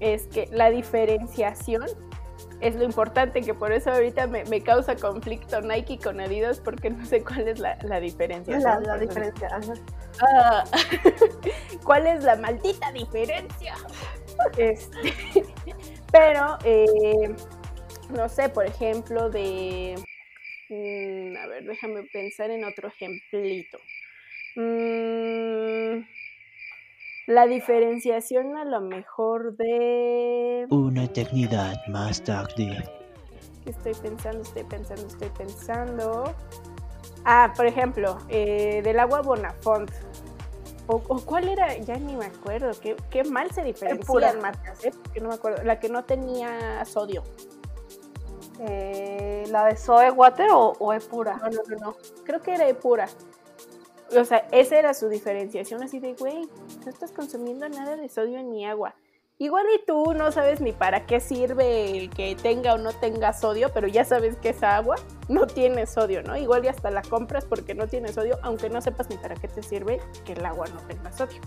[0.00, 1.86] es que la diferenciación
[2.60, 7.04] es lo importante, que por eso ahorita me, causa conflicto Nike con Adidas porque no
[7.04, 8.58] sé cuál es la, diferencia.
[8.58, 9.48] La, diferencia.
[10.20, 10.64] Ah,
[11.84, 13.74] ¿Cuál es la maldita diferencia?
[14.56, 15.12] Este,
[16.12, 17.34] pero, eh,
[18.10, 19.94] no sé, por ejemplo, de...
[20.68, 23.78] Mm, a ver, déjame pensar en otro ejemplito.
[24.56, 26.06] Mm,
[27.26, 30.66] la diferenciación a lo mejor de...
[30.70, 32.82] Una eternidad más tarde.
[33.66, 36.34] Estoy pensando, estoy pensando, estoy pensando.
[37.24, 39.90] Ah, por ejemplo, eh, del agua Bonafont.
[40.86, 44.92] O, cuál era, ya ni me acuerdo, qué, mal se diferencian marcas, ¿eh?
[45.02, 45.64] Porque no me acuerdo.
[45.64, 47.24] La que no tenía sodio.
[48.60, 51.36] Eh, ¿La de Soe Water o, o Epura?
[51.38, 51.96] No, no, no, no.
[52.24, 53.08] Creo que era Epura.
[54.14, 56.48] O sea, esa era su diferenciación así de, güey,
[56.84, 58.94] no estás consumiendo nada de sodio en mi agua.
[59.38, 63.68] Igual y tú no sabes ni para qué sirve que tenga o no tenga sodio,
[63.74, 64.96] pero ya sabes que esa agua
[65.28, 66.36] no tiene sodio, ¿no?
[66.38, 69.48] Igual y hasta la compras porque no tiene sodio, aunque no sepas ni para qué
[69.48, 71.42] te sirve que el agua no tenga sodio.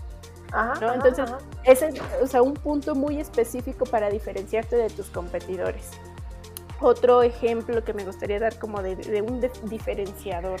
[0.52, 1.28] Ajá, Entonces,
[1.64, 5.90] ese es o sea, un punto muy específico para diferenciarte de tus competidores.
[6.80, 10.60] Otro ejemplo que me gustaría dar como de, de un diferenciador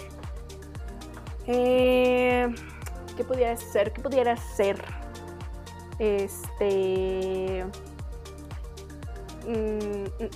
[1.52, 2.54] eh,
[3.16, 3.92] ¿Qué pudiera ser?
[3.92, 4.82] ¿Qué pudiera ser?
[5.98, 7.64] Este.
[9.46, 10.30] Mm, mm,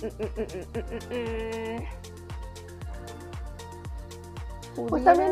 [4.77, 5.31] mm, pues también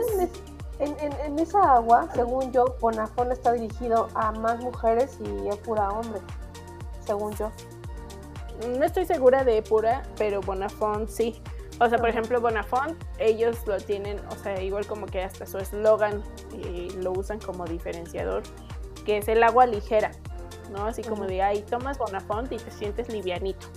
[0.80, 6.24] en, esa agua, según yo, Bonafón está dirigido a más mujeres y Epura a hombres,
[7.06, 7.52] según yo.
[8.78, 11.42] No estoy segura de Epura, pero Bonafont sí.
[11.80, 15.58] O sea, por ejemplo, Bonafont, ellos lo tienen, o sea, igual como que hasta su
[15.58, 18.44] eslogan eh, lo usan como diferenciador,
[19.06, 20.12] que es el agua ligera,
[20.72, 20.86] ¿no?
[20.86, 23.68] Así como de, ahí tomas Bonafont y te sientes livianito.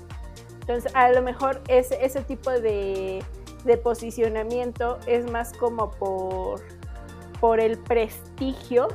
[0.61, 3.25] Entonces, a lo mejor ese, ese tipo de,
[3.65, 6.61] de posicionamiento es más como por,
[7.41, 8.89] por el prestigio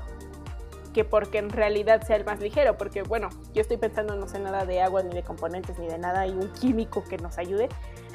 [0.93, 4.39] que porque en realidad sea el más ligero, porque bueno, yo estoy pensando no sé
[4.39, 7.69] nada de agua, ni de componentes, ni de nada, hay un químico que nos ayude,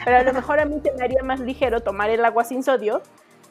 [0.04, 3.02] pero a lo mejor a mí daría más ligero tomar el agua sin sodio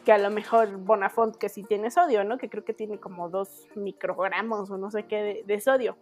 [0.05, 2.37] que a lo mejor Bonafont que sí tiene sodio, ¿no?
[2.37, 5.97] Que creo que tiene como dos microgramos o no sé qué de, sodio.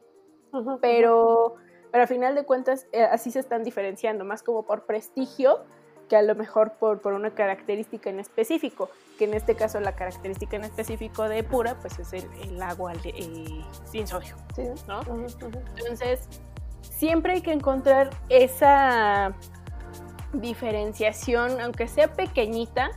[0.82, 1.56] pero,
[1.92, 5.64] pero a final de cuentas eh, así se están diferenciando, más como por prestigio
[6.10, 9.96] que a lo mejor por, por una característica en específico, que en este caso la
[9.96, 14.36] característica en específico de pura, pues es el, el agua eh, sin sodio.
[14.86, 15.00] ¿no?
[15.78, 16.28] Entonces,
[16.82, 19.34] siempre hay que encontrar esa
[20.34, 22.92] diferenciación, aunque sea pequeñita,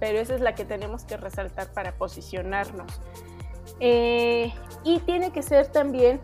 [0.00, 3.00] pero esa es la que tenemos que resaltar para posicionarnos.
[3.80, 4.52] Eh,
[4.84, 6.20] y tiene que ser también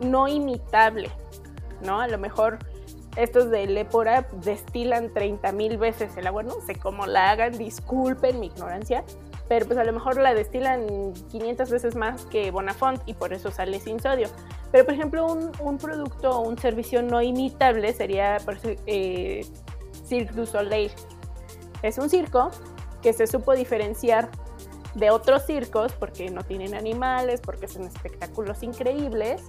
[0.00, 1.10] no imitable,
[1.82, 2.00] ¿no?
[2.00, 2.58] A lo mejor
[3.16, 8.40] estos de Lepora destilan 30 mil veces el agua, no sé cómo la hagan, disculpen
[8.40, 9.04] mi ignorancia,
[9.48, 13.50] pero pues a lo mejor la destilan 500 veces más que Bonafont y por eso
[13.50, 14.28] sale sin sodio.
[14.70, 18.38] Pero por ejemplo, un, producto o un servicio no imitable sería
[18.86, 19.44] eh,
[20.12, 20.92] Cirque du Soleil.
[21.82, 22.50] Es un circo
[23.00, 24.28] que se supo diferenciar
[24.94, 29.40] de otros circos porque no tienen animales, porque son espectáculos increíbles,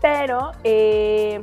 [0.00, 1.40] pero eh,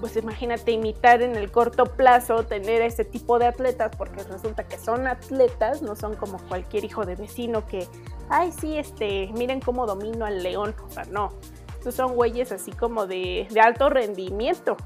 [0.00, 4.76] pues imagínate imitar en el corto plazo, tener ese tipo de atletas, porque resulta que
[4.76, 7.86] son atletas, no son como cualquier hijo de vecino que,
[8.28, 11.30] ay, sí, este, miren cómo domino al león, o sea, no,
[11.78, 14.76] estos son güeyes así como de, de alto rendimiento,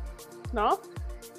[0.53, 0.79] ¿no?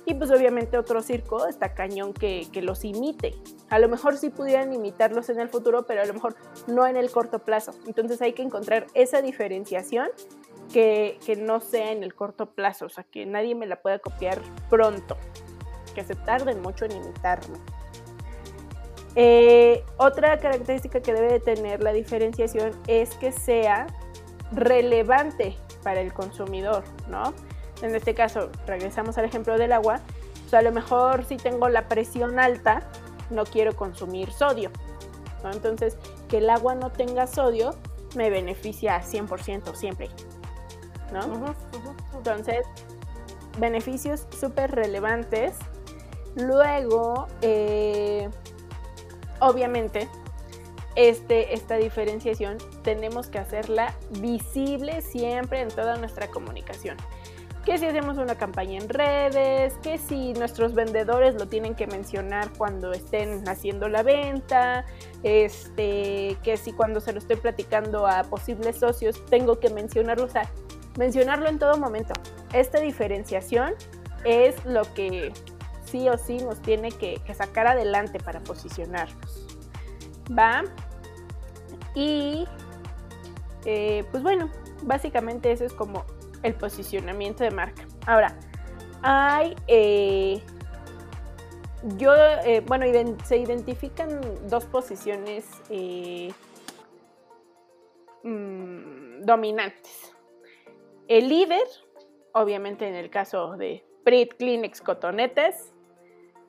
[0.05, 3.35] Y pues obviamente otro circo está cañón que, que los imite.
[3.69, 6.35] A lo mejor sí pudieran imitarlos en el futuro, pero a lo mejor
[6.67, 7.73] no en el corto plazo.
[7.87, 10.09] Entonces hay que encontrar esa diferenciación
[10.71, 13.99] que, que no sea en el corto plazo, o sea, que nadie me la pueda
[13.99, 14.39] copiar
[14.69, 15.17] pronto,
[15.93, 17.57] que se tarden mucho en imitarme.
[19.15, 23.87] Eh, otra característica que debe de tener la diferenciación es que sea
[24.51, 27.33] relevante para el consumidor, ¿no?
[27.81, 29.99] En este caso, regresamos al ejemplo del agua,
[30.41, 32.83] pues a lo mejor si tengo la presión alta,
[33.29, 34.71] no quiero consumir sodio,
[35.43, 35.51] ¿no?
[35.51, 35.97] Entonces,
[36.29, 37.71] que el agua no tenga sodio
[38.15, 40.09] me beneficia 100% siempre,
[41.11, 41.53] ¿no?
[42.15, 42.65] Entonces,
[43.59, 45.55] beneficios súper relevantes.
[46.35, 48.29] Luego, eh,
[49.39, 50.09] obviamente,
[50.95, 56.97] este, esta diferenciación tenemos que hacerla visible siempre en toda nuestra comunicación.
[57.65, 62.51] Que si hacemos una campaña en redes, que si nuestros vendedores lo tienen que mencionar
[62.57, 64.85] cuando estén haciendo la venta,
[65.23, 70.29] este, que si cuando se lo estoy platicando a posibles socios tengo que mencionarlo, o
[70.29, 70.47] sea,
[70.97, 72.13] mencionarlo en todo momento.
[72.53, 73.73] Esta diferenciación
[74.25, 75.33] es lo que
[75.85, 79.47] sí o sí nos tiene que, sacar adelante para posicionarnos.
[80.37, 80.63] ¿Va?
[81.93, 82.47] Y
[83.65, 84.49] eh, pues bueno,
[84.83, 86.05] básicamente eso es como
[86.45, 87.87] el posicionamiento de marca.
[88.05, 88.37] Ahora,
[89.01, 90.41] hay, eh,
[91.97, 92.85] yo, eh, bueno,
[93.23, 96.31] se identifican dos posiciones eh,
[98.23, 100.15] mm, dominantes.
[101.07, 101.67] El líder,
[102.33, 105.71] obviamente en el caso de Prit, Kleenex, Cotonetes,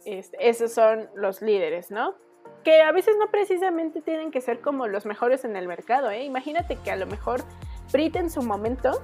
[0.04, 2.14] esos son los líderes, ¿no?
[2.62, 6.12] Que a veces no precisamente tienen que ser como los mejores en el mercado.
[6.12, 7.42] Imagínate que a lo mejor
[7.90, 9.02] Prit en su momento,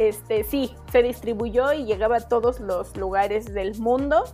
[0.00, 4.24] este, sí, se distribuyó y llegaba a todos los lugares del mundo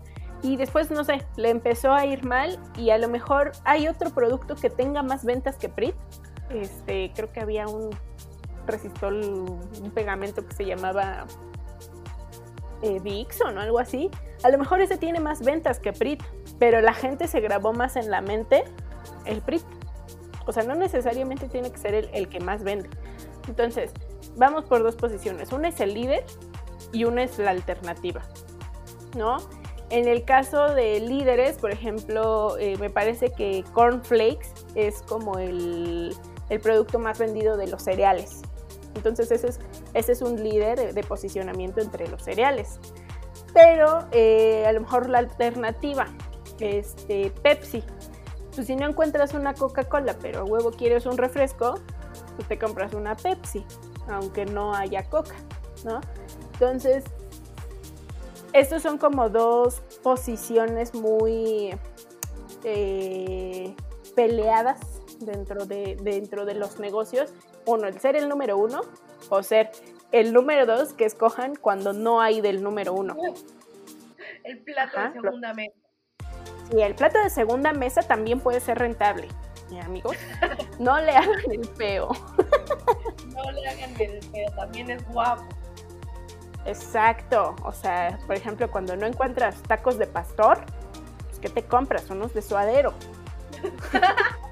[0.40, 4.10] y después, no sé, le empezó a ir mal y a lo mejor hay otro
[4.10, 5.96] producto que tenga más ventas que Prit.
[6.50, 7.90] Este, creo que había un
[8.64, 9.24] resistol,
[9.82, 11.26] un pegamento que se llamaba
[12.82, 14.08] eh, Dixon o algo así.
[14.44, 16.22] A lo mejor ese tiene más ventas que Prit,
[16.60, 18.62] pero la gente se grabó más en la mente
[19.24, 19.64] el Prit.
[20.46, 22.88] O sea, no necesariamente tiene que ser el, el que más vende.
[23.48, 23.92] Entonces,
[24.36, 25.52] vamos por dos posiciones.
[25.52, 26.24] Una es el líder
[26.92, 28.22] y una es la alternativa,
[29.16, 29.38] ¿no?
[29.88, 36.14] En el caso de líderes, por ejemplo, eh, me parece que Cornflakes es como el,
[36.62, 38.42] producto más vendido de los cereales.
[38.94, 39.58] Entonces ese
[39.94, 42.80] es, un líder de, posicionamiento entre los cereales.
[43.52, 46.06] Pero eh, a lo mejor la alternativa,
[46.58, 47.84] este, Pepsi.
[48.54, 51.78] Pues si no encuentras una Coca-Cola, pero a huevo quieres un refresco,
[52.36, 53.64] pues te compras una Pepsi,
[54.08, 55.34] aunque no haya Coca,
[55.84, 56.00] ¿no?
[56.54, 57.04] Entonces,
[58.52, 61.76] estos son como dos posiciones muy
[62.64, 63.74] eh,
[64.14, 64.80] peleadas
[65.20, 67.32] dentro de, dentro de los negocios.
[67.66, 68.80] Uno, el ser el número uno
[69.28, 69.70] o ser
[70.12, 73.16] el número dos que escojan cuando no hay del número uno.
[74.44, 75.74] El plato Ajá, de segunda mesa.
[76.70, 79.26] Y el plato de segunda mesa también puede ser rentable.
[79.72, 80.16] ¿eh, amigos,
[80.78, 82.10] no le hagan el feo.
[83.98, 85.44] El feo, también es guapo.
[86.66, 87.56] Exacto.
[87.62, 90.64] O sea, por ejemplo, cuando no encuentras tacos de pastor,
[91.26, 92.10] pues, ¿qué te compras?
[92.10, 92.92] Unos de suadero.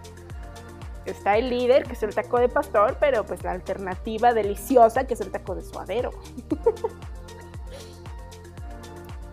[1.05, 5.12] Está el líder, que es el taco de pastor, pero pues la alternativa deliciosa, que
[5.14, 6.11] es el taco de suadero.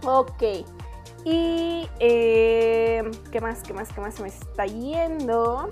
[0.03, 0.43] ok.
[1.24, 3.64] Y eh, ¿qué más?
[3.64, 3.89] ¿Qué más?
[3.93, 5.70] ¿Qué más se me está yendo?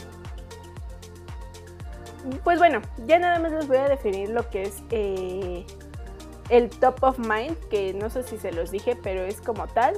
[2.44, 5.66] Pues bueno, ya nada más les voy a definir lo que es eh,
[6.50, 9.94] el top of mind, que no sé si se los dije, pero es como tal.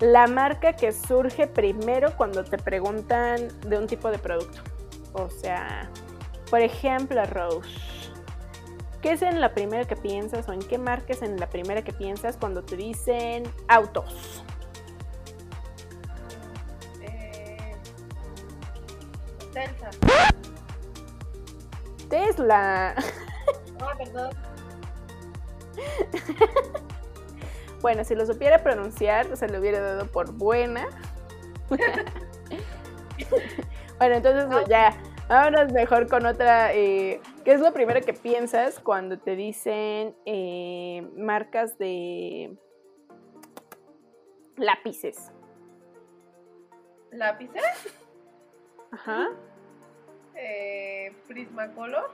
[0.00, 4.62] La marca que surge primero cuando te preguntan de un tipo de producto.
[5.12, 5.90] O sea,
[6.48, 7.68] por ejemplo, Rose.
[9.02, 11.82] ¿Qué es en la primera que piensas o en qué marca es en la primera
[11.82, 14.44] que piensas cuando te dicen autos?
[17.02, 17.74] Eh.
[22.10, 22.94] Tesla.
[23.80, 24.30] Ah, perdón.
[27.80, 30.86] Bueno, si lo supiera pronunciar, se lo hubiera dado por buena.
[33.98, 34.94] bueno, entonces pues, ya,
[35.30, 36.74] vámonos mejor con otra.
[36.74, 42.54] eh, ¿Qué es lo primero que piensas cuando te dicen eh, marcas de
[44.56, 45.32] lápices?
[47.12, 47.62] Lápices.
[48.92, 49.30] Ajá.
[50.40, 52.10] Eh, Prismacolor.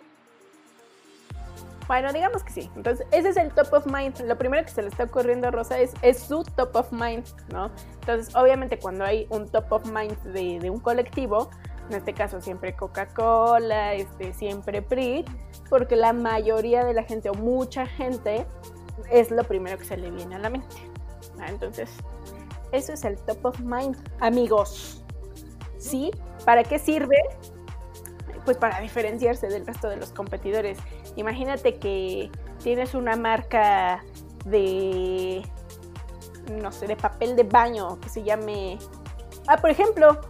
[1.86, 2.70] Bueno, digamos que sí.
[2.74, 4.20] Entonces, ese es el top of mind.
[4.22, 7.70] Lo primero que se le está ocurriendo a Rosa es, su top of mind, ¿no?
[8.00, 11.50] Entonces, obviamente, cuando hay un top of mind de, un colectivo,
[11.88, 15.28] en este caso siempre Coca-Cola, este, siempre PRIT,
[15.70, 18.44] porque la mayoría de la gente o mucha gente
[19.08, 20.74] es lo primero que se le viene a la mente.
[21.46, 21.90] Entonces,
[22.72, 25.04] eso es el top of mind, amigos.
[25.78, 26.10] ¿Sí?
[26.44, 27.16] ¿Para qué sirve?
[28.46, 30.78] Pues para diferenciarse del resto de los competidores.
[31.16, 32.30] Imagínate que
[32.62, 34.02] tienes una marca
[34.44, 35.42] de,
[36.50, 38.78] no sé, de papel de baño que se llame...
[39.48, 40.20] Ah, por ejemplo,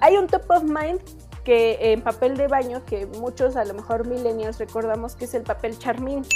[0.00, 1.00] hay un top of mind
[1.44, 5.44] que en papel de baño que muchos a lo mejor millennials recordamos que es el
[5.44, 6.26] papel charmín.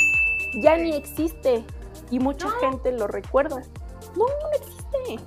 [0.62, 1.64] Ya ni existe
[2.10, 3.62] y mucha gente lo recuerda.
[4.16, 5.24] No, no existe.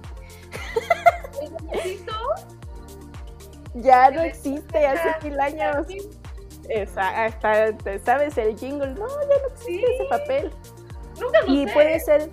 [3.82, 5.88] Ya no existe hace mil años.
[6.70, 7.74] Esa, hasta,
[8.04, 8.38] ¿sabes?
[8.38, 8.94] El jingle.
[8.94, 9.86] No, ya no existe Sí.
[9.96, 10.52] ese papel.
[11.20, 11.74] Nunca lo Y sé.
[11.74, 12.30] puede ser.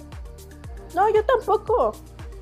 [0.94, 1.92] No, yo tampoco.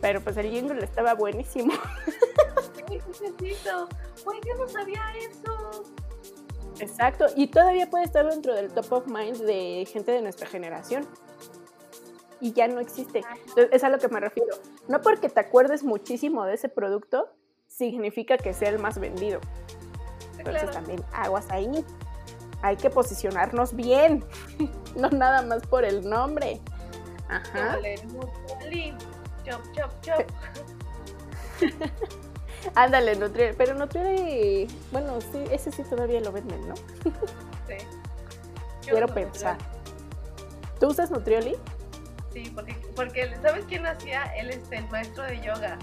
[0.01, 1.73] Pero pues el jingle estaba buenísimo.
[2.89, 3.89] ¿Qué necesito?
[4.25, 5.85] Güey, yo no sabía eso.
[6.81, 7.27] Exacto.
[7.37, 11.07] Y todavía puede estar dentro del top of mind de gente de nuestra generación.
[12.41, 13.23] Y ya no existe.
[13.49, 14.55] Entonces, es a lo que me refiero.
[14.89, 17.31] No porque te acuerdes muchísimo de ese producto,
[17.77, 19.41] significa que sea el más vendido.
[20.39, 20.71] Entonces Claro.
[20.71, 21.85] también aguas ahí.
[22.63, 24.25] Hay que posicionarnos bien.
[24.97, 26.61] no nada más por el nombre.
[27.29, 27.79] Ajá.
[29.45, 30.23] Chop, chop, chop.
[32.75, 33.55] Ándale, Nutriel.
[33.57, 36.75] Pero Nutriel, bueno, sí, ese sí todavía lo venden, ¿no?
[36.77, 37.77] Sí.
[38.87, 39.57] Yo Quiero pensar.
[40.81, 41.57] ¿Tú usas Nutrioli?
[42.33, 44.25] Sí, porque, porque ¿sabes quién hacía?
[44.37, 45.79] Él es el maestro de yoga.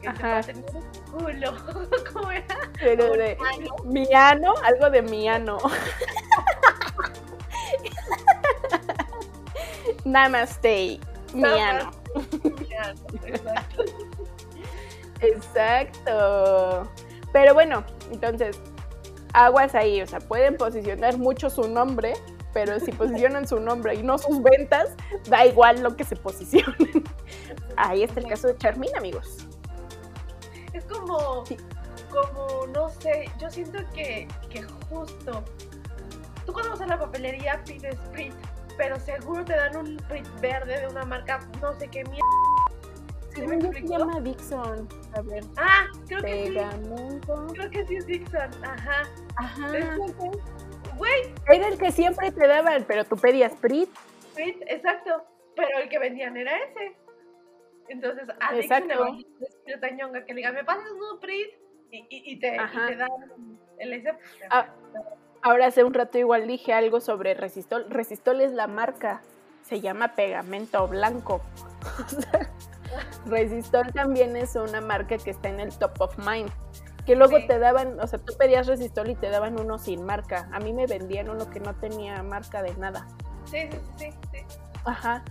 [0.00, 0.40] Que Ajá.
[0.54, 0.62] un
[1.10, 1.54] culo.
[2.12, 2.56] ¿Cómo era?
[2.78, 3.38] Pero Un de.
[3.84, 5.58] Miano, algo de Miano.
[10.04, 11.00] Namaste,
[11.32, 11.90] Miano.
[12.42, 13.84] Miano, exacto.
[15.20, 16.90] Exacto.
[17.32, 18.60] Pero bueno, entonces,
[19.32, 22.14] aguas ahí, o sea, pueden posicionar mucho su nombre,
[22.52, 24.90] pero si posicionan su nombre y no sus ventas,
[25.28, 27.04] da igual lo que se posicionen.
[27.76, 29.45] Ahí está el caso de Charmin, amigos.
[30.76, 31.42] Es como,
[32.10, 35.42] como, no sé, yo siento que, que justo,
[36.44, 38.34] tú cuando vas a la papelería pides print,
[38.76, 42.20] pero seguro te dan un print verde de una marca, no sé qué mierda.
[43.34, 44.88] ¿Sí me Según yo se llama Dixon.
[45.14, 46.54] A ver, Ah, creo que sí,
[47.54, 49.02] creo que sí es Dixon, ajá.
[49.36, 49.72] Ajá.
[50.98, 53.88] Güey, Era el que siempre te daban, pero tú pedías Prit.
[54.34, 55.24] print, exacto,
[55.54, 56.96] pero el que vendían era ese.
[57.88, 61.50] Entonces, a Dixon le va a ñonga que le diga, me pasas un print
[61.90, 63.10] y, y, y te, y te dan
[63.78, 64.12] el ese.
[64.50, 64.66] Ah,
[65.42, 67.86] Ahora hace un rato igual dije algo sobre Resistol.
[67.88, 69.22] Resistol es la marca.
[69.62, 71.40] Se llama pegamento blanco.
[73.26, 76.50] Resistol también es una marca que está en el top of mind.
[77.04, 77.46] Que luego Sí.
[77.46, 80.48] te daban, o sea, tú pedías Resistol y te daban uno sin marca.
[80.52, 83.06] A mí me vendían uno que no tenía marca de nada.
[83.44, 84.58] Sí, sí, sí, sí.
[84.84, 85.24] Ajá.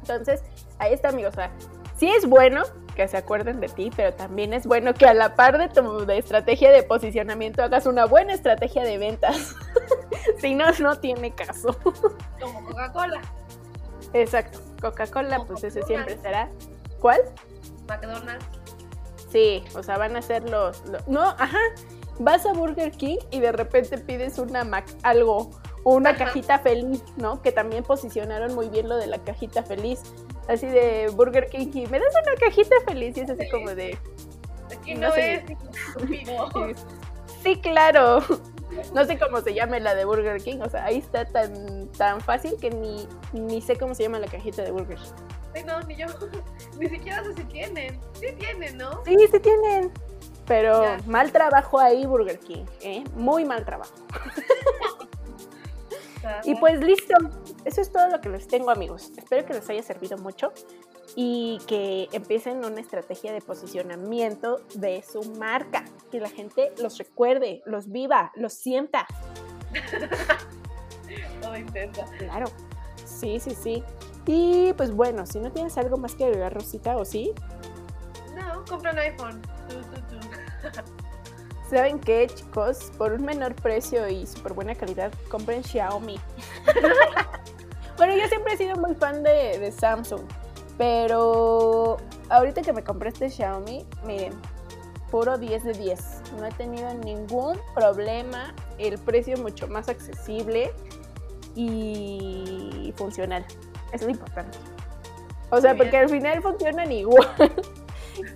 [0.00, 0.42] Entonces,
[0.78, 1.34] ahí está, amigos.
[1.34, 1.52] O sea,
[1.98, 2.62] sí es bueno
[2.94, 6.06] que se acuerden de ti, pero también es bueno que a la par de tu
[6.06, 9.54] de estrategia de posicionamiento hagas una buena estrategia de ventas.
[10.38, 11.76] si no, no tiene caso.
[12.40, 13.20] Como Coca-Cola,
[14.14, 14.60] Exacto.
[14.80, 16.48] Coca-Cola, pues ese siempre será.
[17.00, 17.20] ¿Cuál?
[17.88, 18.44] McDonald's.
[19.30, 21.58] Sí, o sea, van a ser los, los- No, ajá.
[22.18, 25.50] Vas a Burger King y de repente pides una Mac algo,
[25.84, 26.24] o una Ajá.
[26.26, 27.42] cajita feliz, ¿no?
[27.42, 30.00] Que también posicionaron muy bien lo de la cajita feliz.
[30.48, 33.98] Así de Burger King y me das una cajita feliz y es así como de...
[34.76, 35.44] Aquí No no, sé.
[36.68, 36.86] es.
[37.42, 38.20] Sí, claro.
[38.92, 42.20] No sé cómo se llame la de Burger King, o sea, ahí está tan, tan
[42.20, 44.98] fácil que ni, ni sé cómo se llama la cajita de Burger.
[45.54, 46.06] Sí, no, ni yo.
[46.78, 47.98] Ni siquiera sé si tienen.
[48.14, 49.02] Sí tienen, ¿no?
[49.04, 49.90] Sí, sí tienen.
[50.46, 50.98] Pero Ya.
[51.06, 53.04] mal trabajo ahí Burger King, ¿eh?
[53.14, 53.94] Muy mal trabajo.
[56.44, 57.14] Y pues listo,
[57.64, 59.12] eso es todo lo que les tengo amigos.
[59.16, 60.52] Espero que les haya servido mucho
[61.14, 67.62] y que empiecen una estrategia de posicionamiento de su marca, que la gente los recuerde,
[67.66, 69.06] los viva, los sienta.
[71.40, 72.04] todo intensa.
[72.18, 72.46] Claro,
[73.04, 73.84] sí, sí, sí.
[74.26, 77.32] Y pues bueno, si no tienes algo más que agregar, Rosita, o sí,
[78.34, 79.42] No, compra un iPhone.
[79.68, 81.02] Tú, tú, tú.
[81.68, 82.92] ¿saben qué, chicos?
[82.96, 86.20] Por un menor precio y súper buena calidad, compren Xiaomi.
[87.96, 90.22] bueno, yo siempre he sido muy fan de, de Samsung,
[90.78, 91.96] pero
[92.28, 94.32] ahorita que me compré este Xiaomi, miren,
[95.10, 96.22] puro 10 de 10.
[96.38, 100.72] No he tenido ningún problema, el precio es mucho más accesible
[101.54, 103.44] y funcional.
[103.92, 104.58] Es lo importante.
[105.50, 105.84] O sea, bien.
[105.84, 107.28] porque al final funcionan igual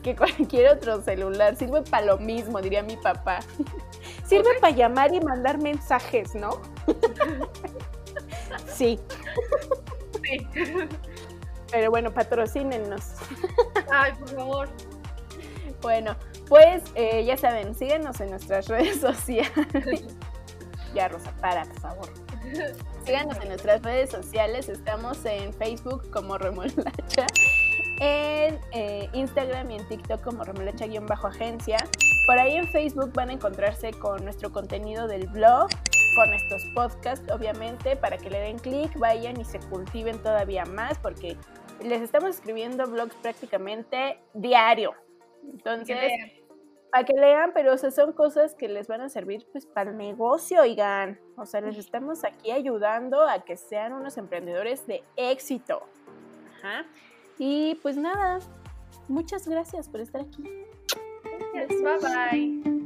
[0.02, 1.56] que cualquier otro celular.
[1.56, 3.40] Sirve para lo mismo, diría mi papá.
[4.24, 6.60] Sirve para llamar y mandar mensajes, ¿no?
[8.66, 8.98] sí,
[10.22, 10.46] Sí.
[11.72, 13.14] pero bueno, patrocínenos.
[13.90, 14.68] Ay, por favor.
[15.82, 16.14] Bueno,
[16.48, 20.04] pues eh, ya saben, síganos en nuestras redes sociales.
[20.94, 22.08] ya, Rosa, para, por favor.
[23.04, 24.68] Síganos en nuestras redes sociales.
[24.68, 27.26] Estamos en Facebook como Remolacha,
[28.00, 31.76] en eh, Instagram y en TikTok como Remolacha-agencia.
[32.26, 35.68] Por ahí en Facebook van a encontrarse con nuestro contenido del blog,
[36.16, 40.98] con estos podcasts, obviamente, para que le den clic, vayan y se cultiven todavía más,
[40.98, 41.36] porque
[41.82, 44.94] les estamos escribiendo blogs prácticamente diario.
[45.44, 46.12] Entonces,
[46.90, 49.90] para que lean, pero o sea, son cosas que les van a servir pues para
[49.90, 51.20] el negocio, oigan.
[51.36, 55.82] O sea, les estamos aquí ayudando a que sean unos emprendedores de éxito.
[56.58, 56.86] Ajá.
[57.42, 58.38] Y pues nada,
[59.08, 60.42] muchas gracias por estar aquí.
[61.54, 62.79] Bye bye.